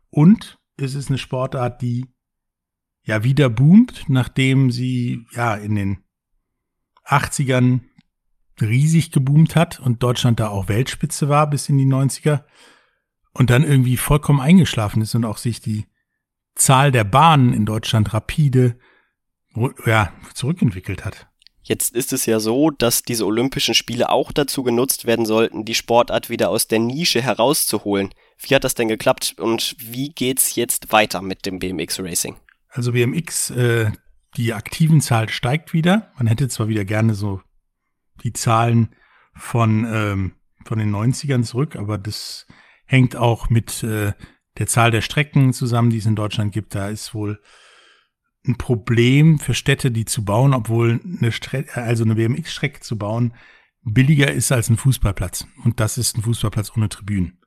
Und 0.10 0.58
es 0.78 0.96
ist 0.96 1.10
eine 1.10 1.20
Sportart, 1.20 1.84
die 1.84 2.08
ja 3.04 3.24
wieder 3.24 3.50
boomt, 3.50 4.06
nachdem 4.08 4.72
sie 4.72 5.28
ja 5.36 5.54
in 5.54 5.76
den 5.76 6.04
80ern 7.06 7.82
riesig 8.60 9.12
geboomt 9.12 9.56
hat 9.56 9.80
und 9.80 10.02
Deutschland 10.02 10.40
da 10.40 10.48
auch 10.48 10.70
Weltspitze 10.70 11.30
war 11.30 11.48
bis 11.48 11.70
in 11.70 11.78
die 11.78 11.86
90er 11.86 12.46
und 13.32 13.52
dann 13.52 13.64
irgendwie 13.64 13.98
vollkommen 13.98 14.40
eingeschlafen 14.40 15.04
ist 15.04 15.14
und 15.14 15.24
auch 15.24 15.38
sich 15.38 15.62
die 15.62 15.86
Zahl 16.56 16.92
der 16.92 17.04
Bahnen 17.04 17.54
in 17.54 17.66
Deutschland 17.66 18.14
rapide 18.14 18.78
ja, 19.86 20.14
zurückentwickelt 20.34 21.06
hat. 21.06 21.28
Jetzt 21.64 21.96
ist 21.96 22.12
es 22.12 22.26
ja 22.26 22.40
so, 22.40 22.72
dass 22.72 23.04
diese 23.04 23.26
Olympischen 23.26 23.76
Spiele 23.76 24.10
auch 24.10 24.32
dazu 24.32 24.64
genutzt 24.64 25.06
werden 25.06 25.26
sollten, 25.26 25.64
die 25.64 25.76
Sportart 25.76 26.30
wieder 26.30 26.50
aus 26.50 26.68
der 26.68 26.80
Nische 26.80 27.22
herauszuholen. 27.22 28.10
Wie 28.40 28.56
hat 28.56 28.64
das 28.64 28.74
denn 28.74 28.88
geklappt 28.88 29.36
und 29.38 29.76
wie 29.80 30.10
geht's 30.10 30.56
jetzt 30.56 30.92
weiter 30.92 31.22
mit 31.22 31.46
dem 31.46 31.60
BMX 31.60 32.00
Racing? 32.00 32.36
Also 32.68 32.94
BMX, 32.94 33.52
äh, 33.52 33.92
die 34.38 34.54
aktiven 34.54 35.02
Zahl 35.02 35.30
steigt 35.30 35.74
wieder. 35.74 36.12
Man 36.18 36.28
hätte 36.28 36.50
zwar 36.50 36.68
wieder 36.68 36.86
gerne 36.86 37.14
so 37.14 37.42
die 38.24 38.34
Zahlen 38.34 38.96
von, 39.36 39.86
ähm, 39.86 40.34
von 40.66 40.80
den 40.80 40.90
90ern 40.90 41.44
zurück, 41.44 41.76
aber 41.76 41.98
das 41.98 42.48
hängt 42.86 43.16
auch 43.16 43.50
mit 43.50 43.84
äh, 43.84 44.14
der 44.58 44.68
Zahl 44.68 44.92
der 44.92 45.02
Strecken 45.02 45.54
zusammen, 45.54 45.90
die 45.90 45.98
es 45.98 46.06
in 46.06 46.16
Deutschland 46.16 46.52
gibt. 46.52 46.76
Da 46.76 46.90
ist 46.90 47.14
wohl 47.14 47.40
ein 48.46 48.58
Problem 48.58 49.40
für 49.40 49.54
Städte, 49.54 49.92
die 49.92 50.06
zu 50.06 50.26
bauen, 50.26 50.54
obwohl 50.54 51.00
eine 51.04 51.32
Strecke, 51.32 51.82
also 51.82 52.04
eine 52.04 52.16
BMX-Strecke 52.16 52.82
zu 52.82 52.98
bauen, 52.98 53.34
billiger 53.84 54.32
ist 54.32 54.52
als 54.52 54.70
ein 54.70 54.78
Fußballplatz. 54.78 55.48
Und 55.64 55.80
das 55.80 55.98
ist 55.98 56.18
ein 56.18 56.24
Fußballplatz 56.24 56.72
ohne 56.76 56.90
Tribünen. 56.90 57.40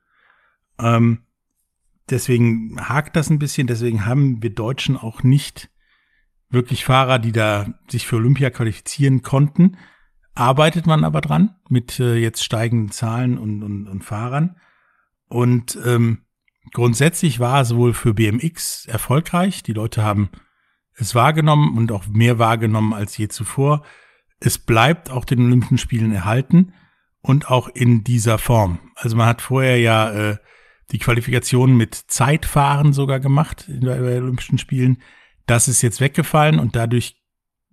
Ähm, 0.79 1.23
deswegen 2.09 2.79
hakt 2.79 3.15
das 3.15 3.29
ein 3.29 3.39
bisschen. 3.39 3.67
Deswegen 3.67 4.05
haben 4.05 4.41
wir 4.41 4.53
Deutschen 4.53 4.97
auch 4.97 5.23
nicht 5.23 5.69
wirklich 6.49 6.85
Fahrer, 6.85 7.19
die 7.19 7.31
da 7.31 7.73
sich 7.89 8.07
für 8.07 8.17
Olympia 8.17 8.49
qualifizieren 8.49 9.21
konnten. 9.21 9.77
Arbeitet 10.33 10.85
man 10.85 11.03
aber 11.03 11.21
dran 11.21 11.55
mit 11.69 11.99
äh, 11.99 12.15
jetzt 12.15 12.43
steigenden 12.43 12.91
Zahlen 12.91 13.37
und, 13.37 13.63
und, 13.63 13.87
und 13.87 14.03
Fahrern. 14.03 14.57
Und 15.27 15.77
ähm, 15.85 16.24
grundsätzlich 16.73 17.39
war 17.39 17.61
es 17.61 17.75
wohl 17.75 17.93
für 17.93 18.13
BMX 18.13 18.85
erfolgreich. 18.85 19.63
Die 19.63 19.73
Leute 19.73 20.03
haben 20.03 20.29
es 20.93 21.15
wahrgenommen 21.15 21.77
und 21.77 21.91
auch 21.91 22.07
mehr 22.07 22.39
wahrgenommen 22.39 22.93
als 22.93 23.17
je 23.17 23.27
zuvor. 23.27 23.83
Es 24.39 24.57
bleibt 24.57 25.09
auch 25.09 25.25
den 25.25 25.45
Olympischen 25.45 25.77
Spielen 25.77 26.11
erhalten 26.11 26.73
und 27.21 27.49
auch 27.49 27.67
in 27.69 28.03
dieser 28.03 28.37
Form. 28.37 28.79
Also 28.95 29.15
man 29.15 29.27
hat 29.27 29.41
vorher 29.41 29.79
ja 29.79 30.11
äh, 30.11 30.37
die 30.91 30.99
Qualifikation 30.99 31.75
mit 31.75 31.95
Zeitfahren 31.95 32.93
sogar 32.93 33.19
gemacht 33.19 33.67
in 33.67 33.81
den 33.81 33.89
Olympischen 33.89 34.57
Spielen. 34.57 35.01
Das 35.47 35.67
ist 35.67 35.81
jetzt 35.81 36.01
weggefallen 36.01 36.59
und 36.59 36.75
dadurch 36.75 37.21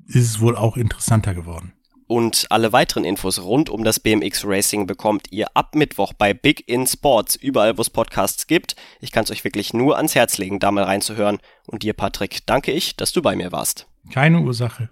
ist 0.07 0.25
es 0.25 0.41
wohl 0.41 0.57
auch 0.57 0.77
interessanter 0.77 1.35
geworden. 1.35 1.73
Und 2.13 2.45
alle 2.51 2.75
weiteren 2.75 3.07
Infos 3.07 3.43
rund 3.43 3.71
um 3.71 3.85
das 3.85 3.99
BMX 3.99 4.45
Racing 4.45 4.87
bekommt 4.87 5.29
ihr 5.31 5.47
ab 5.55 5.75
Mittwoch 5.75 6.13
bei 6.13 6.35
Big 6.35 6.69
in 6.69 6.87
Sports, 6.87 7.37
überall 7.37 7.79
wo 7.79 7.81
es 7.81 7.89
Podcasts 7.89 8.47
gibt. 8.47 8.77
Ich 9.01 9.13
kann 9.13 9.25
es 9.25 9.31
euch 9.31 9.45
wirklich 9.45 9.73
nur 9.73 9.97
ans 9.97 10.15
Herz 10.15 10.37
legen, 10.37 10.59
da 10.59 10.71
mal 10.73 10.85
reinzuhören. 10.85 11.39
Und 11.67 11.85
dir, 11.85 11.95
Patrick, 11.95 12.45
danke 12.45 12.71
ich, 12.71 12.97
dass 12.97 13.13
du 13.13 13.23
bei 13.23 13.35
mir 13.35 13.51
warst. 13.51 13.87
Keine 14.13 14.41
Ursache. 14.41 14.91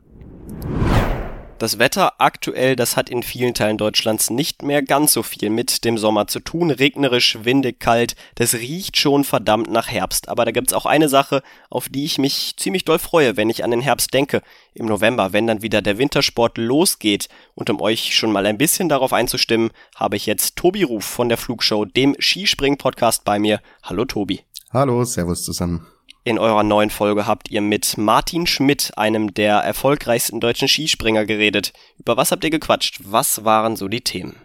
Das 1.60 1.78
Wetter 1.78 2.14
aktuell, 2.16 2.74
das 2.74 2.96
hat 2.96 3.10
in 3.10 3.22
vielen 3.22 3.52
Teilen 3.52 3.76
Deutschlands 3.76 4.30
nicht 4.30 4.62
mehr 4.62 4.82
ganz 4.82 5.12
so 5.12 5.22
viel 5.22 5.50
mit 5.50 5.84
dem 5.84 5.98
Sommer 5.98 6.26
zu 6.26 6.40
tun. 6.40 6.70
Regnerisch, 6.70 7.36
windig, 7.42 7.80
kalt, 7.80 8.16
das 8.36 8.54
riecht 8.54 8.96
schon 8.96 9.24
verdammt 9.24 9.70
nach 9.70 9.88
Herbst. 9.88 10.30
Aber 10.30 10.46
da 10.46 10.52
gibt's 10.52 10.72
auch 10.72 10.86
eine 10.86 11.10
Sache, 11.10 11.42
auf 11.68 11.90
die 11.90 12.06
ich 12.06 12.16
mich 12.16 12.54
ziemlich 12.56 12.86
doll 12.86 12.98
freue, 12.98 13.36
wenn 13.36 13.50
ich 13.50 13.62
an 13.62 13.72
den 13.72 13.82
Herbst 13.82 14.14
denke. 14.14 14.40
Im 14.72 14.86
November, 14.86 15.34
wenn 15.34 15.46
dann 15.46 15.60
wieder 15.60 15.82
der 15.82 15.98
Wintersport 15.98 16.56
losgeht. 16.56 17.28
Und 17.54 17.68
um 17.68 17.82
euch 17.82 18.16
schon 18.16 18.32
mal 18.32 18.46
ein 18.46 18.56
bisschen 18.56 18.88
darauf 18.88 19.12
einzustimmen, 19.12 19.70
habe 19.94 20.16
ich 20.16 20.24
jetzt 20.24 20.56
Tobi 20.56 20.82
Ruf 20.82 21.04
von 21.04 21.28
der 21.28 21.36
Flugshow, 21.36 21.84
dem 21.84 22.16
Skispring-Podcast 22.18 23.24
bei 23.24 23.38
mir. 23.38 23.60
Hallo 23.82 24.06
Tobi. 24.06 24.40
Hallo, 24.72 25.04
Servus 25.04 25.44
zusammen. 25.44 25.86
In 26.22 26.38
eurer 26.38 26.62
neuen 26.62 26.90
Folge 26.90 27.26
habt 27.26 27.50
ihr 27.50 27.62
mit 27.62 27.96
Martin 27.96 28.46
Schmidt, 28.46 28.92
einem 28.98 29.32
der 29.32 29.56
erfolgreichsten 29.56 30.38
deutschen 30.38 30.68
Skispringer, 30.68 31.24
geredet. 31.24 31.72
Über 31.98 32.18
was 32.18 32.30
habt 32.30 32.44
ihr 32.44 32.50
gequatscht? 32.50 33.00
Was 33.04 33.44
waren 33.46 33.74
so 33.74 33.88
die 33.88 34.02
Themen? 34.02 34.36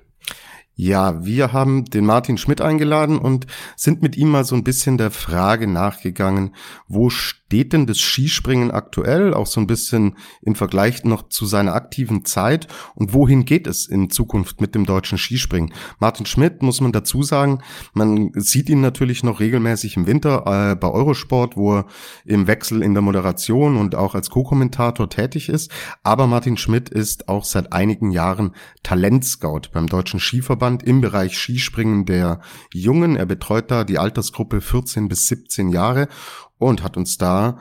Ja, 0.78 1.26
wir 1.26 1.52
haben 1.52 1.86
den 1.86 2.06
Martin 2.06 2.38
Schmidt 2.38 2.62
eingeladen 2.62 3.18
und 3.18 3.46
sind 3.76 4.02
mit 4.02 4.16
ihm 4.16 4.30
mal 4.30 4.46
so 4.46 4.56
ein 4.56 4.64
bisschen 4.64 4.98
der 4.98 5.12
Frage 5.12 5.68
nachgegangen, 5.68 6.56
wo 6.88 7.10
steht 7.10 7.45
denn 7.52 7.86
das 7.86 8.00
Skispringen 8.00 8.72
aktuell, 8.72 9.34
auch 9.34 9.46
so 9.46 9.62
ein 9.62 9.68
bisschen 9.68 10.16
im 10.42 10.56
Vergleich 10.56 11.04
noch 11.04 11.30
zu 11.30 11.46
seiner 11.46 11.76
aktiven 11.76 12.26
Zeit 12.26 12.68
und 12.96 13.14
wohin 13.14 13.46
geht 13.46 13.68
es 13.68 13.88
in 13.88 14.10
Zukunft 14.10 14.62
mit 14.62 14.74
dem 14.74 14.86
deutschen 14.86 15.18
Skispringen? 15.18 15.74
Martin 16.00 16.26
Schmidt, 16.26 16.64
muss 16.64 16.82
man 16.82 16.92
dazu 16.92 17.22
sagen, 17.24 17.60
man 17.94 18.32
sieht 18.34 18.70
ihn 18.70 18.82
natürlich 18.82 19.24
noch 19.24 19.40
regelmäßig 19.40 19.96
im 19.96 20.08
Winter 20.08 20.72
äh, 20.72 20.76
bei 20.76 20.90
Eurosport, 20.90 21.56
wo 21.56 21.76
er 21.76 21.86
im 22.26 22.48
Wechsel 22.48 22.82
in 22.82 22.94
der 22.94 23.04
Moderation 23.04 23.78
und 23.78 23.96
auch 23.96 24.16
als 24.16 24.30
Co-Kommentator 24.30 25.10
tätig 25.10 25.50
ist, 25.50 25.72
aber 26.04 26.28
Martin 26.28 26.58
Schmidt 26.58 26.90
ist 26.90 27.30
auch 27.30 27.46
seit 27.46 27.74
einigen 27.74 28.12
Jahren 28.12 28.52
Talentscout 28.84 29.70
beim 29.72 29.88
deutschen 29.88 30.20
Skiverband 30.20 30.84
im 30.84 31.02
Bereich 31.02 31.38
Skispringen 31.38 32.06
der 32.06 32.40
Jungen. 32.74 33.16
Er 33.16 33.26
betreut 33.26 33.70
da 33.70 33.84
die 33.84 34.00
Altersgruppe 34.00 34.62
14 34.62 35.08
bis 35.08 35.28
17 35.28 35.70
Jahre 35.70 36.08
und 36.58 36.84
hat 36.84 36.98
uns 36.98 37.18
da 37.18 37.60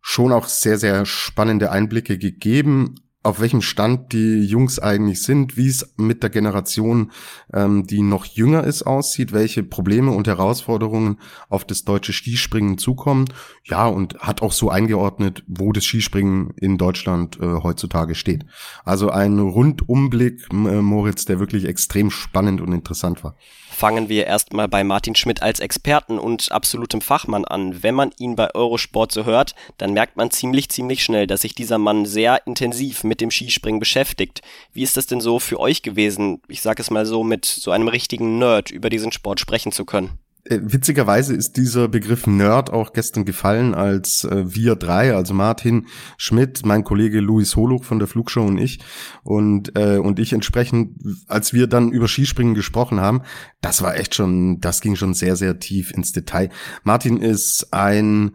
schon 0.00 0.32
auch 0.32 0.46
sehr, 0.46 0.78
sehr 0.78 1.04
spannende 1.06 1.70
Einblicke 1.70 2.18
gegeben 2.18 2.94
auf 3.22 3.40
welchem 3.40 3.60
Stand 3.60 4.12
die 4.14 4.44
Jungs 4.44 4.78
eigentlich 4.78 5.22
sind, 5.22 5.58
wie 5.58 5.68
es 5.68 5.92
mit 5.98 6.22
der 6.22 6.30
Generation, 6.30 7.10
ähm, 7.52 7.86
die 7.86 8.00
noch 8.00 8.24
jünger 8.24 8.64
ist, 8.64 8.82
aussieht, 8.82 9.32
welche 9.32 9.62
Probleme 9.62 10.10
und 10.10 10.26
Herausforderungen 10.26 11.18
auf 11.50 11.66
das 11.66 11.84
deutsche 11.84 12.14
Skispringen 12.14 12.78
zukommen. 12.78 13.26
Ja, 13.64 13.86
und 13.86 14.18
hat 14.20 14.40
auch 14.40 14.52
so 14.52 14.70
eingeordnet, 14.70 15.44
wo 15.46 15.72
das 15.72 15.84
Skispringen 15.84 16.52
in 16.56 16.78
Deutschland 16.78 17.38
äh, 17.40 17.62
heutzutage 17.62 18.14
steht. 18.14 18.46
Also 18.84 19.10
ein 19.10 19.38
Rundumblick, 19.38 20.48
äh, 20.50 20.54
Moritz, 20.54 21.26
der 21.26 21.40
wirklich 21.40 21.66
extrem 21.66 22.10
spannend 22.10 22.62
und 22.62 22.72
interessant 22.72 23.22
war 23.22 23.36
fangen 23.80 24.10
wir 24.10 24.26
erstmal 24.26 24.68
bei 24.68 24.84
Martin 24.84 25.14
Schmidt 25.14 25.40
als 25.40 25.58
Experten 25.58 26.18
und 26.18 26.52
absolutem 26.52 27.00
Fachmann 27.00 27.46
an. 27.46 27.82
Wenn 27.82 27.94
man 27.94 28.10
ihn 28.18 28.36
bei 28.36 28.54
Eurosport 28.54 29.10
so 29.10 29.24
hört, 29.24 29.54
dann 29.78 29.94
merkt 29.94 30.18
man 30.18 30.30
ziemlich, 30.30 30.68
ziemlich 30.68 31.02
schnell, 31.02 31.26
dass 31.26 31.40
sich 31.40 31.54
dieser 31.54 31.78
Mann 31.78 32.04
sehr 32.04 32.46
intensiv 32.46 33.04
mit 33.04 33.22
dem 33.22 33.30
Skispringen 33.30 33.80
beschäftigt. 33.80 34.42
Wie 34.74 34.82
ist 34.82 34.98
das 34.98 35.06
denn 35.06 35.22
so 35.22 35.38
für 35.38 35.58
euch 35.58 35.80
gewesen, 35.80 36.42
ich 36.46 36.60
sage 36.60 36.82
es 36.82 36.90
mal 36.90 37.06
so, 37.06 37.24
mit 37.24 37.46
so 37.46 37.70
einem 37.70 37.88
richtigen 37.88 38.38
Nerd 38.38 38.70
über 38.70 38.90
diesen 38.90 39.12
Sport 39.12 39.40
sprechen 39.40 39.72
zu 39.72 39.86
können? 39.86 40.18
Äh, 40.44 40.58
witzigerweise 40.62 41.34
ist 41.34 41.56
dieser 41.56 41.88
Begriff 41.88 42.26
Nerd 42.26 42.70
auch 42.70 42.92
gestern 42.92 43.24
gefallen, 43.24 43.74
als 43.74 44.24
äh, 44.24 44.44
wir 44.46 44.76
drei, 44.76 45.14
also 45.14 45.34
Martin 45.34 45.86
Schmidt, 46.16 46.64
mein 46.64 46.84
Kollege 46.84 47.20
Luis 47.20 47.56
Holuch 47.56 47.84
von 47.84 47.98
der 47.98 48.08
Flugshow 48.08 48.46
und 48.46 48.58
ich 48.58 48.80
und 49.22 49.76
äh, 49.76 49.98
und 49.98 50.18
ich 50.18 50.32
entsprechend, 50.32 50.96
als 51.26 51.52
wir 51.52 51.66
dann 51.66 51.92
über 51.92 52.08
Skispringen 52.08 52.54
gesprochen 52.54 53.00
haben, 53.00 53.22
das 53.60 53.82
war 53.82 53.96
echt 53.96 54.14
schon, 54.14 54.60
das 54.60 54.80
ging 54.80 54.96
schon 54.96 55.14
sehr 55.14 55.36
sehr 55.36 55.58
tief 55.58 55.92
ins 55.92 56.12
Detail. 56.12 56.48
Martin 56.84 57.18
ist 57.18 57.72
ein 57.72 58.32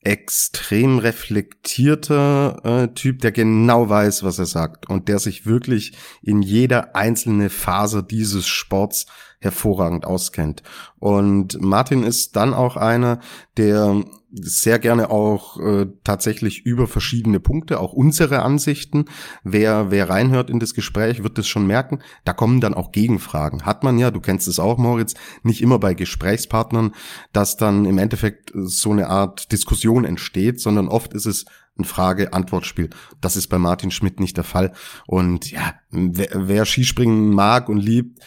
extrem 0.00 0.98
reflektierter 0.98 2.60
äh, 2.64 2.94
Typ, 2.94 3.20
der 3.20 3.32
genau 3.32 3.88
weiß, 3.88 4.22
was 4.22 4.38
er 4.38 4.46
sagt 4.46 4.88
und 4.88 5.08
der 5.08 5.18
sich 5.18 5.44
wirklich 5.44 5.92
in 6.22 6.40
jeder 6.40 6.94
einzelne 6.94 7.50
Phase 7.50 8.04
dieses 8.04 8.46
Sports 8.46 9.06
hervorragend 9.40 10.04
auskennt. 10.04 10.62
Und 10.98 11.60
Martin 11.60 12.02
ist 12.02 12.36
dann 12.36 12.54
auch 12.54 12.76
einer, 12.76 13.20
der 13.56 14.04
sehr 14.30 14.78
gerne 14.78 15.10
auch 15.10 15.58
äh, 15.58 15.86
tatsächlich 16.04 16.66
über 16.66 16.86
verschiedene 16.86 17.40
Punkte, 17.40 17.80
auch 17.80 17.92
unsere 17.92 18.42
Ansichten. 18.42 19.06
Wer, 19.42 19.90
wer 19.90 20.10
reinhört 20.10 20.50
in 20.50 20.60
das 20.60 20.74
Gespräch, 20.74 21.22
wird 21.22 21.38
das 21.38 21.48
schon 21.48 21.66
merken. 21.66 22.00
Da 22.24 22.34
kommen 22.34 22.60
dann 22.60 22.74
auch 22.74 22.92
Gegenfragen. 22.92 23.64
Hat 23.64 23.84
man 23.84 23.98
ja, 23.98 24.10
du 24.10 24.20
kennst 24.20 24.46
es 24.46 24.58
auch, 24.58 24.76
Moritz, 24.76 25.14
nicht 25.42 25.62
immer 25.62 25.78
bei 25.78 25.94
Gesprächspartnern, 25.94 26.94
dass 27.32 27.56
dann 27.56 27.86
im 27.86 27.98
Endeffekt 27.98 28.52
so 28.54 28.92
eine 28.92 29.08
Art 29.08 29.50
Diskussion 29.50 30.04
entsteht, 30.04 30.60
sondern 30.60 30.88
oft 30.88 31.14
ist 31.14 31.26
es 31.26 31.46
ein 31.78 31.84
Frage-Antwort-Spiel. 31.84 32.90
Das 33.20 33.36
ist 33.36 33.48
bei 33.48 33.58
Martin 33.58 33.90
Schmidt 33.90 34.20
nicht 34.20 34.36
der 34.36 34.44
Fall. 34.44 34.72
Und 35.06 35.50
ja, 35.50 35.74
wer, 35.90 36.28
wer 36.34 36.64
Skispringen 36.66 37.30
mag 37.30 37.68
und 37.68 37.78
liebt, 37.78 38.20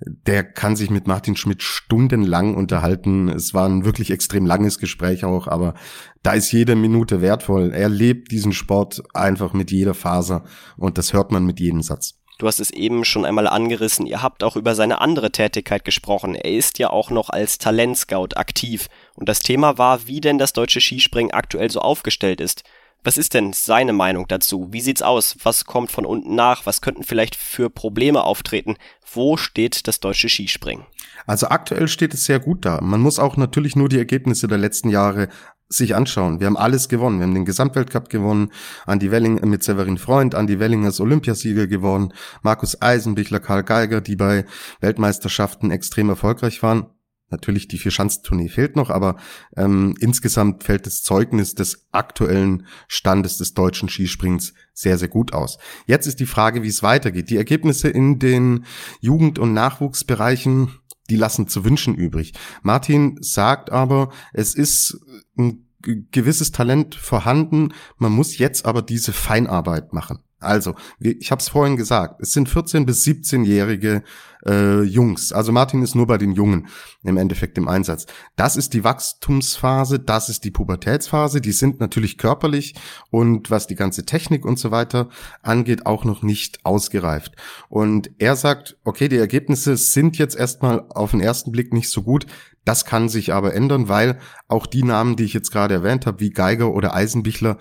der 0.00 0.44
kann 0.44 0.76
sich 0.76 0.90
mit 0.90 1.06
Martin 1.06 1.36
Schmidt 1.36 1.62
stundenlang 1.62 2.54
unterhalten. 2.54 3.28
Es 3.28 3.54
war 3.54 3.68
ein 3.68 3.84
wirklich 3.84 4.10
extrem 4.10 4.46
langes 4.46 4.78
Gespräch 4.78 5.24
auch, 5.24 5.46
aber 5.46 5.74
da 6.22 6.32
ist 6.32 6.52
jede 6.52 6.74
Minute 6.74 7.20
wertvoll. 7.20 7.72
Er 7.72 7.88
lebt 7.88 8.30
diesen 8.30 8.52
Sport 8.52 9.02
einfach 9.14 9.52
mit 9.52 9.70
jeder 9.70 9.94
Faser 9.94 10.44
und 10.76 10.98
das 10.98 11.12
hört 11.12 11.30
man 11.32 11.44
mit 11.44 11.60
jedem 11.60 11.82
Satz. 11.82 12.14
Du 12.38 12.48
hast 12.48 12.58
es 12.58 12.70
eben 12.70 13.04
schon 13.04 13.24
einmal 13.24 13.46
angerissen, 13.46 14.06
ihr 14.06 14.20
habt 14.20 14.42
auch 14.42 14.56
über 14.56 14.74
seine 14.74 15.00
andere 15.00 15.30
Tätigkeit 15.30 15.84
gesprochen. 15.84 16.34
Er 16.34 16.50
ist 16.50 16.80
ja 16.80 16.90
auch 16.90 17.10
noch 17.10 17.30
als 17.30 17.58
Talentscout 17.58 18.30
aktiv. 18.34 18.88
Und 19.14 19.28
das 19.28 19.38
Thema 19.38 19.78
war, 19.78 20.08
wie 20.08 20.20
denn 20.20 20.38
das 20.38 20.52
deutsche 20.52 20.80
Skispringen 20.80 21.32
aktuell 21.32 21.70
so 21.70 21.78
aufgestellt 21.78 22.40
ist. 22.40 22.64
Was 23.04 23.18
ist 23.18 23.34
denn 23.34 23.52
seine 23.52 23.92
Meinung 23.92 24.26
dazu? 24.28 24.68
Wie 24.70 24.80
sieht's 24.80 25.02
aus? 25.02 25.36
Was 25.42 25.66
kommt 25.66 25.92
von 25.92 26.06
unten 26.06 26.34
nach? 26.34 26.64
Was 26.64 26.80
könnten 26.80 27.04
vielleicht 27.04 27.36
für 27.36 27.68
Probleme 27.68 28.24
auftreten? 28.24 28.76
Wo 29.12 29.36
steht 29.36 29.86
das 29.86 30.00
deutsche 30.00 30.30
Skispringen? 30.30 30.86
Also 31.26 31.48
aktuell 31.48 31.86
steht 31.86 32.14
es 32.14 32.24
sehr 32.24 32.40
gut 32.40 32.64
da. 32.64 32.80
Man 32.80 33.02
muss 33.02 33.18
auch 33.18 33.36
natürlich 33.36 33.76
nur 33.76 33.90
die 33.90 33.98
Ergebnisse 33.98 34.48
der 34.48 34.56
letzten 34.56 34.88
Jahre 34.88 35.28
sich 35.68 35.94
anschauen. 35.94 36.40
Wir 36.40 36.46
haben 36.46 36.56
alles 36.56 36.88
gewonnen. 36.88 37.18
Wir 37.18 37.26
haben 37.26 37.34
den 37.34 37.44
Gesamtweltcup 37.44 38.08
gewonnen, 38.08 38.50
Andi 38.86 39.10
Welling 39.10 39.34
mit 39.48 39.62
Severin 39.62 39.98
Freund, 39.98 40.34
Andi 40.34 40.58
Welling 40.58 40.86
als 40.86 40.98
Olympiasieger 40.98 41.66
gewonnen, 41.66 42.14
Markus 42.42 42.80
Eisenbichler, 42.80 43.40
Karl 43.40 43.64
Geiger, 43.64 44.00
die 44.00 44.16
bei 44.16 44.46
Weltmeisterschaften 44.80 45.70
extrem 45.70 46.08
erfolgreich 46.08 46.62
waren. 46.62 46.86
Natürlich 47.34 47.66
die 47.66 47.78
Vierschanzentournee 47.78 48.48
fehlt 48.48 48.76
noch, 48.76 48.90
aber 48.90 49.16
ähm, 49.56 49.96
insgesamt 49.98 50.62
fällt 50.62 50.86
das 50.86 51.02
Zeugnis 51.02 51.56
des 51.56 51.88
aktuellen 51.90 52.64
Standes 52.86 53.38
des 53.38 53.54
deutschen 53.54 53.88
Skispringens 53.88 54.54
sehr, 54.72 54.98
sehr 54.98 55.08
gut 55.08 55.34
aus. 55.34 55.58
Jetzt 55.86 56.06
ist 56.06 56.20
die 56.20 56.26
Frage, 56.26 56.62
wie 56.62 56.68
es 56.68 56.84
weitergeht. 56.84 57.30
Die 57.30 57.36
Ergebnisse 57.36 57.88
in 57.88 58.20
den 58.20 58.66
Jugend- 59.00 59.40
und 59.40 59.52
Nachwuchsbereichen, 59.52 60.78
die 61.10 61.16
lassen 61.16 61.48
zu 61.48 61.64
wünschen 61.64 61.96
übrig. 61.96 62.34
Martin 62.62 63.18
sagt 63.20 63.72
aber, 63.72 64.12
es 64.32 64.54
ist 64.54 65.00
ein 65.36 65.66
gewisses 66.12 66.52
Talent 66.52 66.94
vorhanden, 66.94 67.74
man 67.98 68.12
muss 68.12 68.38
jetzt 68.38 68.64
aber 68.64 68.80
diese 68.80 69.12
Feinarbeit 69.12 69.92
machen. 69.92 70.20
Also, 70.44 70.74
ich 71.00 71.30
habe 71.30 71.40
es 71.40 71.48
vorhin 71.48 71.76
gesagt, 71.76 72.20
es 72.20 72.32
sind 72.32 72.48
14 72.48 72.86
bis 72.86 73.04
17-jährige 73.04 74.02
äh, 74.46 74.82
Jungs. 74.82 75.32
Also 75.32 75.52
Martin 75.52 75.82
ist 75.82 75.94
nur 75.94 76.06
bei 76.06 76.18
den 76.18 76.32
Jungen 76.32 76.68
im 77.02 77.16
Endeffekt 77.16 77.58
im 77.58 77.68
Einsatz. 77.68 78.06
Das 78.36 78.56
ist 78.56 78.74
die 78.74 78.84
Wachstumsphase, 78.84 79.98
das 79.98 80.28
ist 80.28 80.44
die 80.44 80.50
Pubertätsphase. 80.50 81.40
Die 81.40 81.52
sind 81.52 81.80
natürlich 81.80 82.18
körperlich 82.18 82.74
und 83.10 83.50
was 83.50 83.66
die 83.66 83.74
ganze 83.74 84.04
Technik 84.04 84.44
und 84.44 84.58
so 84.58 84.70
weiter 84.70 85.08
angeht, 85.42 85.86
auch 85.86 86.04
noch 86.04 86.22
nicht 86.22 86.64
ausgereift. 86.64 87.34
Und 87.68 88.10
er 88.18 88.36
sagt, 88.36 88.76
okay, 88.84 89.08
die 89.08 89.16
Ergebnisse 89.16 89.76
sind 89.76 90.18
jetzt 90.18 90.36
erstmal 90.36 90.84
auf 90.90 91.12
den 91.12 91.20
ersten 91.20 91.52
Blick 91.52 91.72
nicht 91.72 91.90
so 91.90 92.02
gut. 92.02 92.26
Das 92.64 92.86
kann 92.86 93.10
sich 93.10 93.32
aber 93.32 93.54
ändern, 93.54 93.88
weil 93.88 94.18
auch 94.48 94.66
die 94.66 94.84
Namen, 94.84 95.16
die 95.16 95.24
ich 95.24 95.34
jetzt 95.34 95.50
gerade 95.50 95.74
erwähnt 95.74 96.06
habe, 96.06 96.20
wie 96.20 96.30
Geiger 96.30 96.72
oder 96.72 96.94
Eisenbichler, 96.94 97.58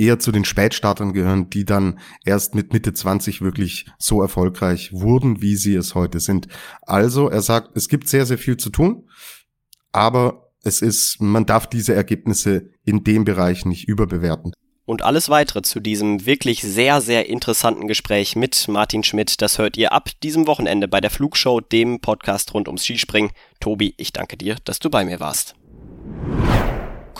eher 0.00 0.18
zu 0.18 0.32
den 0.32 0.44
Spätstartern 0.44 1.12
gehören, 1.12 1.50
die 1.50 1.64
dann 1.64 2.00
erst 2.24 2.54
mit 2.54 2.72
Mitte 2.72 2.94
20 2.94 3.42
wirklich 3.42 3.86
so 3.98 4.22
erfolgreich 4.22 4.92
wurden, 4.92 5.42
wie 5.42 5.56
sie 5.56 5.74
es 5.74 5.94
heute 5.94 6.18
sind. 6.18 6.48
Also, 6.82 7.28
er 7.28 7.42
sagt, 7.42 7.76
es 7.76 7.88
gibt 7.88 8.08
sehr, 8.08 8.24
sehr 8.24 8.38
viel 8.38 8.56
zu 8.56 8.70
tun, 8.70 9.08
aber 9.92 10.50
es 10.64 10.82
ist, 10.82 11.20
man 11.20 11.46
darf 11.46 11.66
diese 11.66 11.94
Ergebnisse 11.94 12.70
in 12.84 13.04
dem 13.04 13.24
Bereich 13.24 13.64
nicht 13.66 13.86
überbewerten. 13.86 14.52
Und 14.86 15.02
alles 15.02 15.28
weitere 15.28 15.62
zu 15.62 15.78
diesem 15.78 16.26
wirklich 16.26 16.62
sehr, 16.62 17.00
sehr 17.00 17.28
interessanten 17.28 17.86
Gespräch 17.86 18.34
mit 18.34 18.66
Martin 18.66 19.04
Schmidt, 19.04 19.40
das 19.40 19.58
hört 19.58 19.76
ihr 19.76 19.92
ab 19.92 20.10
diesem 20.22 20.46
Wochenende 20.48 20.88
bei 20.88 21.00
der 21.00 21.10
Flugshow, 21.10 21.60
dem 21.60 22.00
Podcast 22.00 22.54
rund 22.54 22.66
ums 22.66 22.84
Skispringen. 22.84 23.30
Tobi, 23.60 23.94
ich 23.98 24.12
danke 24.12 24.36
dir, 24.36 24.56
dass 24.64 24.80
du 24.80 24.90
bei 24.90 25.04
mir 25.04 25.20
warst 25.20 25.54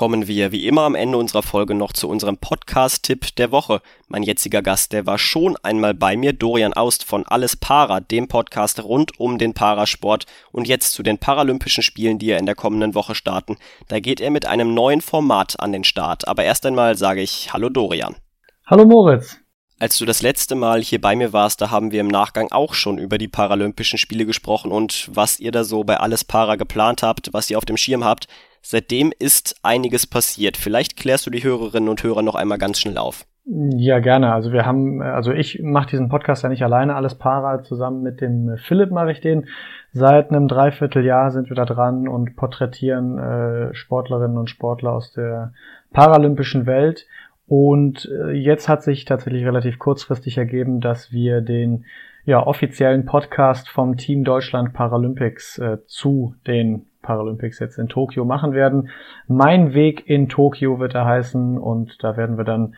kommen 0.01 0.27
wir 0.27 0.51
wie 0.51 0.67
immer 0.67 0.85
am 0.85 0.95
Ende 0.95 1.19
unserer 1.19 1.43
Folge 1.43 1.75
noch 1.75 1.93
zu 1.93 2.09
unserem 2.09 2.39
Podcast-Tipp 2.39 3.37
der 3.37 3.53
Woche. 3.53 3.83
Mein 4.09 4.23
jetziger 4.23 4.63
Gast, 4.63 4.95
der 4.95 5.05
war 5.05 5.19
schon 5.19 5.59
einmal 5.63 5.93
bei 5.93 6.17
mir, 6.17 6.33
Dorian 6.33 6.73
Aust 6.73 7.05
von 7.05 7.27
Alles 7.27 7.55
Para, 7.55 8.01
dem 8.01 8.27
Podcast 8.27 8.83
rund 8.83 9.21
um 9.21 9.37
den 9.37 9.53
Parasport 9.53 10.25
und 10.53 10.67
jetzt 10.67 10.93
zu 10.93 11.03
den 11.03 11.19
Paralympischen 11.19 11.83
Spielen, 11.83 12.19
die 12.19 12.29
ja 12.29 12.39
in 12.39 12.47
der 12.47 12.55
kommenden 12.55 12.95
Woche 12.95 13.15
starten. 13.15 13.59
Da 13.89 14.01
geht 14.01 14.23
er 14.23 14.31
mit 14.31 14.47
einem 14.47 14.73
neuen 14.73 15.03
Format 15.03 15.61
an 15.61 15.73
den 15.73 15.85
Start. 15.85 16.27
Aber 16.27 16.45
erst 16.45 16.65
einmal 16.65 16.97
sage 16.97 17.21
ich 17.21 17.53
Hallo 17.53 17.69
Dorian. 17.69 18.17
Hallo 18.65 18.87
Moritz. 18.87 19.37
Als 19.79 19.99
du 19.99 20.07
das 20.07 20.23
letzte 20.23 20.55
Mal 20.55 20.81
hier 20.83 21.01
bei 21.03 21.15
mir 21.15 21.35
warst, 21.35 21.61
da 21.61 21.71
haben 21.71 21.91
wir 21.91 22.01
im 22.01 22.09
Nachgang 22.09 22.51
auch 22.53 22.73
schon 22.73 22.97
über 22.97 23.19
die 23.19 23.29
Paralympischen 23.29 23.99
Spiele 23.99 24.25
gesprochen 24.25 24.73
und 24.73 25.11
was 25.13 25.41
ihr 25.41 25.53
da 25.53 25.63
so 25.63 25.85
bei 25.85 25.99
Alles 25.99 26.25
Para 26.25 26.57
geplant 26.57 27.03
habt, 27.03 27.35
was 27.35 27.51
ihr 27.51 27.59
auf 27.59 27.67
dem 27.67 27.77
Schirm 27.77 28.03
habt. 28.03 28.29
Seitdem 28.63 29.13
ist 29.19 29.57
einiges 29.63 30.07
passiert. 30.07 30.57
Vielleicht 30.57 30.97
klärst 30.97 31.27
du 31.27 31.31
die 31.31 31.43
Hörerinnen 31.43 31.89
und 31.89 32.03
Hörer 32.03 32.23
noch 32.23 32.35
einmal 32.35 32.59
ganz 32.59 32.79
schnell 32.81 32.99
auf. 32.99 33.27
Ja, 33.47 33.99
gerne. 33.99 34.33
Also 34.33 34.53
wir 34.53 34.65
haben, 34.67 35.03
also 35.03 35.33
ich 35.33 35.61
mache 35.63 35.91
diesen 35.91 36.09
Podcast 36.09 36.43
ja 36.43 36.49
nicht 36.49 36.63
alleine, 36.63 36.95
alles 36.95 37.17
para. 37.17 37.63
Zusammen 37.63 38.03
mit 38.03 38.21
dem 38.21 38.57
Philipp 38.59 38.91
mache 38.91 39.11
ich 39.11 39.21
den. 39.21 39.47
Seit 39.93 40.31
einem 40.31 40.47
Dreivierteljahr 40.47 41.31
sind 41.31 41.49
wir 41.49 41.57
da 41.57 41.65
dran 41.65 42.07
und 42.07 42.37
porträtieren 42.37 43.19
äh, 43.19 43.75
Sportlerinnen 43.75 44.39
und 44.39 44.51
Sportler 44.51 44.93
aus 44.93 45.13
der 45.13 45.53
paralympischen 45.93 46.67
Welt. 46.67 47.07
Und 47.49 48.09
äh, 48.09 48.31
jetzt 48.31 48.69
hat 48.69 48.85
sich 48.85 49.05
tatsächlich 49.05 49.45
relativ 49.45 49.81
kurzfristig 49.81 50.39
ergeben, 50.39 50.81
dass 50.81 51.11
wir 51.11 51.41
den 51.41 51.87
ja, 52.25 52.47
offiziellen 52.47 53.07
Podcast 53.07 53.69
vom 53.69 53.97
Team 53.97 54.23
Deutschland 54.23 54.75
Paralympics 54.75 55.59
äh, 55.59 55.79
zu 55.87 56.37
den 56.47 56.87
Paralympics 57.03 57.59
jetzt 57.59 57.79
in 57.79 57.89
Tokio 57.89 58.25
machen 58.25 58.53
werden. 58.53 58.91
Mein 59.27 59.75
Weg 59.75 60.09
in 60.09 60.29
Tokio 60.29 60.79
wird 60.79 60.95
er 60.95 61.07
heißen 61.07 61.59
und 61.59 62.03
da 62.03 62.17
werden 62.17 62.37
wir 62.37 62.45
dann 62.45 62.75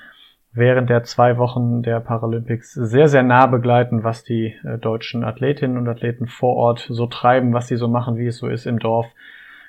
während 0.52 0.90
der 0.90 1.02
zwei 1.02 1.38
Wochen 1.38 1.82
der 1.82 2.00
Paralympics 2.00 2.72
sehr, 2.74 3.08
sehr 3.08 3.22
nah 3.22 3.46
begleiten, 3.46 4.04
was 4.04 4.22
die 4.22 4.54
äh, 4.64 4.78
deutschen 4.78 5.24
Athletinnen 5.24 5.78
und 5.78 5.88
Athleten 5.88 6.26
vor 6.26 6.56
Ort 6.56 6.86
so 6.90 7.06
treiben, 7.06 7.52
was 7.52 7.68
sie 7.68 7.76
so 7.76 7.88
machen, 7.88 8.16
wie 8.16 8.26
es 8.26 8.38
so 8.38 8.48
ist 8.48 8.66
im 8.66 8.78
Dorf 8.78 9.06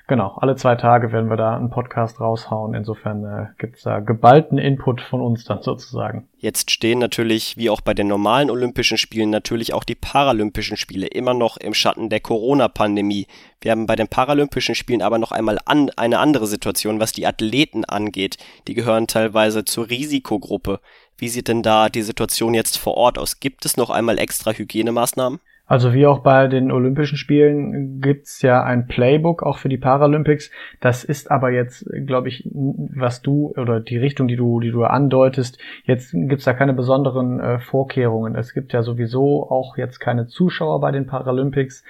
Genau, 0.06 0.36
alle 0.36 0.54
zwei 0.56 0.74
Tage 0.74 1.12
werden 1.12 1.30
wir 1.30 1.38
da 1.38 1.56
einen 1.56 1.70
Podcast 1.70 2.20
raushauen. 2.20 2.74
Insofern 2.74 3.24
äh, 3.24 3.46
gibt 3.58 3.84
da 3.86 4.00
geballten 4.00 4.58
Input 4.58 5.00
von 5.00 5.22
uns 5.22 5.44
dann 5.44 5.62
sozusagen. 5.62 6.28
Jetzt 6.36 6.70
stehen 6.70 6.98
natürlich, 6.98 7.56
wie 7.56 7.70
auch 7.70 7.80
bei 7.80 7.94
den 7.94 8.08
normalen 8.08 8.50
Olympischen 8.50 8.98
Spielen, 8.98 9.30
natürlich 9.30 9.72
auch 9.72 9.82
die 9.82 9.94
Paralympischen 9.94 10.76
Spiele 10.76 11.06
immer 11.06 11.32
noch 11.32 11.56
im 11.56 11.72
Schatten 11.72 12.10
der 12.10 12.20
Corona-Pandemie. 12.20 13.26
Wir 13.62 13.70
haben 13.70 13.86
bei 13.86 13.96
den 13.96 14.08
Paralympischen 14.08 14.74
Spielen 14.74 15.00
aber 15.00 15.16
noch 15.18 15.32
einmal 15.32 15.58
an, 15.64 15.88
eine 15.96 16.18
andere 16.18 16.46
Situation, 16.46 17.00
was 17.00 17.12
die 17.12 17.26
Athleten 17.26 17.86
angeht. 17.86 18.36
Die 18.68 18.74
gehören 18.74 19.06
teilweise 19.06 19.64
zur 19.64 19.88
Risikogruppe. 19.88 20.80
Wie 21.16 21.28
sieht 21.28 21.48
denn 21.48 21.62
da 21.62 21.88
die 21.88 22.02
Situation 22.02 22.52
jetzt 22.52 22.76
vor 22.76 22.98
Ort 22.98 23.18
aus? 23.18 23.40
Gibt 23.40 23.64
es 23.64 23.78
noch 23.78 23.88
einmal 23.88 24.18
extra 24.18 24.52
Hygienemaßnahmen? 24.52 25.40
Also 25.66 25.94
wie 25.94 26.06
auch 26.06 26.18
bei 26.18 26.46
den 26.46 26.70
Olympischen 26.70 27.16
Spielen 27.16 28.00
gibt's 28.00 28.42
ja 28.42 28.62
ein 28.62 28.86
Playbook 28.86 29.42
auch 29.42 29.56
für 29.56 29.70
die 29.70 29.78
Paralympics. 29.78 30.50
Das 30.80 31.04
ist 31.04 31.30
aber 31.30 31.50
jetzt, 31.50 31.88
glaube 32.06 32.28
ich, 32.28 32.46
was 32.52 33.22
du 33.22 33.54
oder 33.56 33.80
die 33.80 33.96
Richtung, 33.96 34.28
die 34.28 34.36
du, 34.36 34.60
die 34.60 34.72
du 34.72 34.84
andeutest. 34.84 35.58
Jetzt 35.84 36.12
gibt's 36.12 36.44
da 36.44 36.52
keine 36.52 36.74
besonderen 36.74 37.40
äh, 37.40 37.58
Vorkehrungen. 37.60 38.34
Es 38.36 38.52
gibt 38.52 38.74
ja 38.74 38.82
sowieso 38.82 39.50
auch 39.50 39.78
jetzt 39.78 40.00
keine 40.00 40.26
Zuschauer 40.26 40.80
bei 40.80 40.90
den 40.90 41.06
Paralympics. 41.06 41.82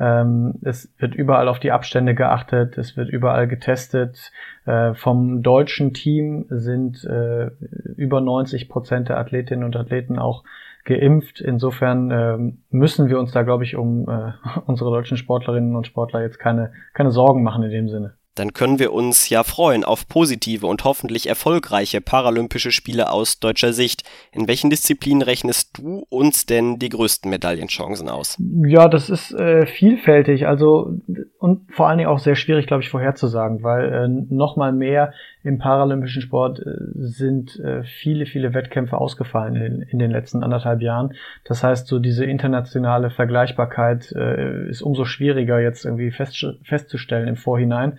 Ähm, 0.00 0.54
es 0.62 0.92
wird 0.98 1.14
überall 1.14 1.48
auf 1.48 1.58
die 1.58 1.72
Abstände 1.72 2.14
geachtet. 2.14 2.78
Es 2.78 2.96
wird 2.96 3.08
überall 3.08 3.48
getestet. 3.48 4.32
Äh, 4.66 4.94
vom 4.94 5.42
deutschen 5.42 5.92
Team 5.94 6.46
sind 6.50 7.04
äh, 7.04 7.50
über 7.96 8.20
90 8.20 8.68
Prozent 8.68 9.08
der 9.08 9.18
Athletinnen 9.18 9.64
und 9.64 9.76
Athleten 9.76 10.18
auch 10.18 10.44
geimpft. 10.84 11.40
Insofern 11.40 12.10
ähm, 12.10 12.58
müssen 12.70 13.08
wir 13.08 13.18
uns 13.18 13.32
da, 13.32 13.42
glaube 13.42 13.64
ich, 13.64 13.76
um 13.76 14.08
äh, 14.08 14.32
unsere 14.66 14.90
deutschen 14.90 15.16
Sportlerinnen 15.16 15.74
und 15.74 15.86
Sportler 15.86 16.22
jetzt 16.22 16.38
keine, 16.38 16.72
keine 16.94 17.10
Sorgen 17.10 17.42
machen 17.42 17.62
in 17.62 17.70
dem 17.70 17.88
Sinne 17.88 18.17
dann 18.38 18.52
können 18.52 18.78
wir 18.78 18.92
uns 18.92 19.28
ja 19.28 19.42
freuen 19.42 19.84
auf 19.84 20.08
positive 20.08 20.66
und 20.66 20.84
hoffentlich 20.84 21.28
erfolgreiche 21.28 22.00
Paralympische 22.00 22.70
Spiele 22.70 23.10
aus 23.10 23.40
deutscher 23.40 23.72
Sicht. 23.72 24.02
In 24.32 24.48
welchen 24.48 24.70
Disziplinen 24.70 25.22
rechnest 25.22 25.76
du 25.78 26.06
uns 26.08 26.46
denn 26.46 26.78
die 26.78 26.88
größten 26.88 27.30
Medaillenchancen 27.30 28.08
aus? 28.08 28.36
Ja, 28.64 28.88
das 28.88 29.10
ist 29.10 29.32
äh, 29.32 29.66
vielfältig, 29.66 30.46
also 30.46 30.92
und 31.38 31.72
vor 31.72 31.88
allen 31.88 31.98
Dingen 31.98 32.10
auch 32.10 32.18
sehr 32.18 32.36
schwierig, 32.36 32.66
glaube 32.66 32.82
ich, 32.82 32.90
vorherzusagen, 32.90 33.62
weil 33.62 33.92
äh, 33.92 34.08
nochmal 34.08 34.72
mehr 34.72 35.12
im 35.42 35.58
paralympischen 35.58 36.22
Sport 36.22 36.60
äh, 36.60 36.64
sind 36.94 37.58
äh, 37.60 37.82
viele, 37.84 38.26
viele 38.26 38.54
Wettkämpfe 38.54 38.98
ausgefallen 38.98 39.56
in, 39.56 39.82
in, 39.82 39.98
den 39.98 40.10
letzten 40.10 40.42
anderthalb 40.42 40.82
Jahren. 40.82 41.14
Das 41.44 41.62
heißt, 41.62 41.86
so 41.86 41.98
diese 41.98 42.24
internationale 42.24 43.10
Vergleichbarkeit 43.10 44.12
äh, 44.12 44.68
ist 44.68 44.82
umso 44.82 45.04
schwieriger 45.04 45.60
jetzt 45.60 45.84
irgendwie 45.84 46.10
fest, 46.10 46.46
festzustellen 46.64 47.28
im 47.28 47.36
Vorhinein. 47.36 47.98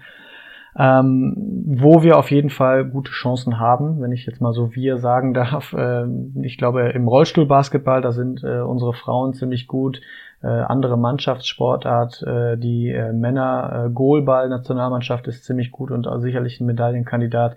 Ähm, 0.78 1.34
wo 1.66 2.04
wir 2.04 2.18
auf 2.18 2.32
jeden 2.32 2.50
Fall 2.50 2.86
gute 2.86 3.12
Chancen 3.12 3.60
haben, 3.60 4.02
wenn 4.02 4.12
ich 4.12 4.26
jetzt 4.26 4.42
mal 4.42 4.54
so 4.54 4.76
wir 4.76 4.98
sagen 4.98 5.34
darf. 5.34 5.74
Äh, 5.74 6.06
ich 6.42 6.58
glaube, 6.58 6.90
im 6.90 7.08
Rollstuhlbasketball, 7.08 8.02
da 8.02 8.12
sind 8.12 8.44
äh, 8.44 8.60
unsere 8.62 8.94
Frauen 8.94 9.34
ziemlich 9.34 9.68
gut. 9.68 10.02
Äh, 10.42 10.48
andere 10.48 10.98
Mannschaftssportart, 10.98 12.24
äh, 12.24 12.58
die 12.58 12.90
äh, 12.90 13.12
Männer 13.12 13.88
äh, 13.88 13.90
Goalball-Nationalmannschaft 13.90 15.28
ist 15.28 15.44
ziemlich 15.44 15.72
gut 15.72 15.92
und 15.92 16.08
sicherlich 16.22 16.62
ein 16.62 16.66
Medaillenkandidat. 16.66 17.56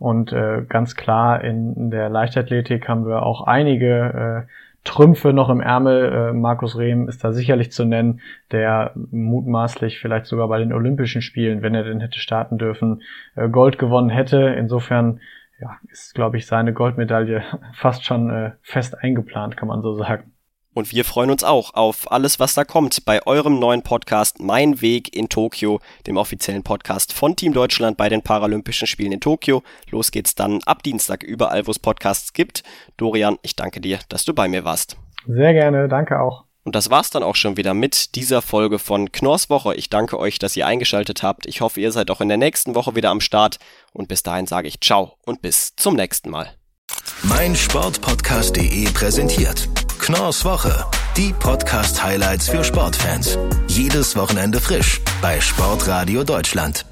Und 0.00 0.32
ganz 0.68 0.94
klar 0.94 1.42
in, 1.42 1.74
in 1.74 1.90
der 1.90 2.08
Leichtathletik 2.08 2.88
haben 2.88 3.04
wir 3.04 3.24
auch 3.24 3.48
einige 3.48 4.46
Trümpfe 4.84 5.32
noch 5.32 5.50
im 5.50 5.60
Ärmel. 5.60 6.12
Äh, 6.12 6.32
Markus 6.32 6.78
Rehm 6.78 7.08
ist 7.08 7.22
da 7.24 7.32
sicherlich 7.32 7.72
zu 7.72 7.84
nennen, 7.84 8.20
der 8.50 8.92
mutmaßlich 8.94 9.98
vielleicht 9.98 10.26
sogar 10.26 10.48
bei 10.48 10.58
den 10.58 10.72
Olympischen 10.72 11.22
Spielen, 11.22 11.62
wenn 11.62 11.74
er 11.74 11.84
denn 11.84 12.00
hätte 12.00 12.20
starten 12.20 12.58
dürfen, 12.58 13.02
äh, 13.36 13.48
Gold 13.48 13.78
gewonnen 13.78 14.10
hätte. 14.10 14.40
Insofern 14.58 15.20
ja, 15.60 15.76
ist, 15.90 16.14
glaube 16.14 16.36
ich, 16.36 16.46
seine 16.46 16.72
Goldmedaille 16.72 17.42
fast 17.74 18.04
schon 18.04 18.30
äh, 18.30 18.52
fest 18.62 18.96
eingeplant, 18.98 19.56
kann 19.56 19.68
man 19.68 19.82
so 19.82 19.94
sagen. 19.94 20.32
Und 20.78 20.92
wir 20.92 21.04
freuen 21.04 21.32
uns 21.32 21.42
auch 21.42 21.74
auf 21.74 22.12
alles, 22.12 22.38
was 22.38 22.54
da 22.54 22.62
kommt 22.62 23.04
bei 23.04 23.26
eurem 23.26 23.58
neuen 23.58 23.82
Podcast 23.82 24.38
Mein 24.38 24.80
Weg 24.80 25.12
in 25.12 25.28
Tokio, 25.28 25.80
dem 26.06 26.16
offiziellen 26.16 26.62
Podcast 26.62 27.12
von 27.12 27.34
Team 27.34 27.52
Deutschland 27.52 27.96
bei 27.96 28.08
den 28.08 28.22
Paralympischen 28.22 28.86
Spielen 28.86 29.10
in 29.10 29.18
Tokio. 29.18 29.64
Los 29.90 30.12
geht's 30.12 30.36
dann 30.36 30.60
ab 30.66 30.84
Dienstag 30.84 31.24
überall, 31.24 31.66
wo 31.66 31.72
es 31.72 31.80
Podcasts 31.80 32.32
gibt. 32.32 32.62
Dorian, 32.96 33.38
ich 33.42 33.56
danke 33.56 33.80
dir, 33.80 33.98
dass 34.08 34.24
du 34.24 34.34
bei 34.34 34.46
mir 34.46 34.64
warst. 34.64 34.96
Sehr 35.26 35.52
gerne, 35.52 35.88
danke 35.88 36.20
auch. 36.20 36.44
Und 36.62 36.76
das 36.76 36.90
war's 36.90 37.10
dann 37.10 37.24
auch 37.24 37.34
schon 37.34 37.56
wieder 37.56 37.74
mit 37.74 38.14
dieser 38.14 38.40
Folge 38.40 38.78
von 38.78 39.10
Knorrs 39.10 39.50
Woche. 39.50 39.74
Ich 39.74 39.90
danke 39.90 40.16
euch, 40.16 40.38
dass 40.38 40.56
ihr 40.56 40.68
eingeschaltet 40.68 41.24
habt. 41.24 41.46
Ich 41.46 41.60
hoffe, 41.60 41.80
ihr 41.80 41.90
seid 41.90 42.08
auch 42.08 42.20
in 42.20 42.28
der 42.28 42.38
nächsten 42.38 42.76
Woche 42.76 42.94
wieder 42.94 43.10
am 43.10 43.20
Start. 43.20 43.58
Und 43.92 44.06
bis 44.06 44.22
dahin 44.22 44.46
sage 44.46 44.68
ich 44.68 44.80
ciao 44.80 45.14
und 45.26 45.42
bis 45.42 45.74
zum 45.74 45.96
nächsten 45.96 46.30
Mal. 46.30 46.50
Mein 47.24 47.56
Sportpodcast.de 47.56 48.92
präsentiert 48.92 49.68
Knorrs 50.08 50.42
Woche. 50.46 50.86
Die 51.18 51.34
Podcast-Highlights 51.34 52.48
für 52.48 52.64
Sportfans. 52.64 53.36
Jedes 53.66 54.16
Wochenende 54.16 54.58
frisch 54.58 55.02
bei 55.20 55.38
Sportradio 55.38 56.24
Deutschland. 56.24 56.86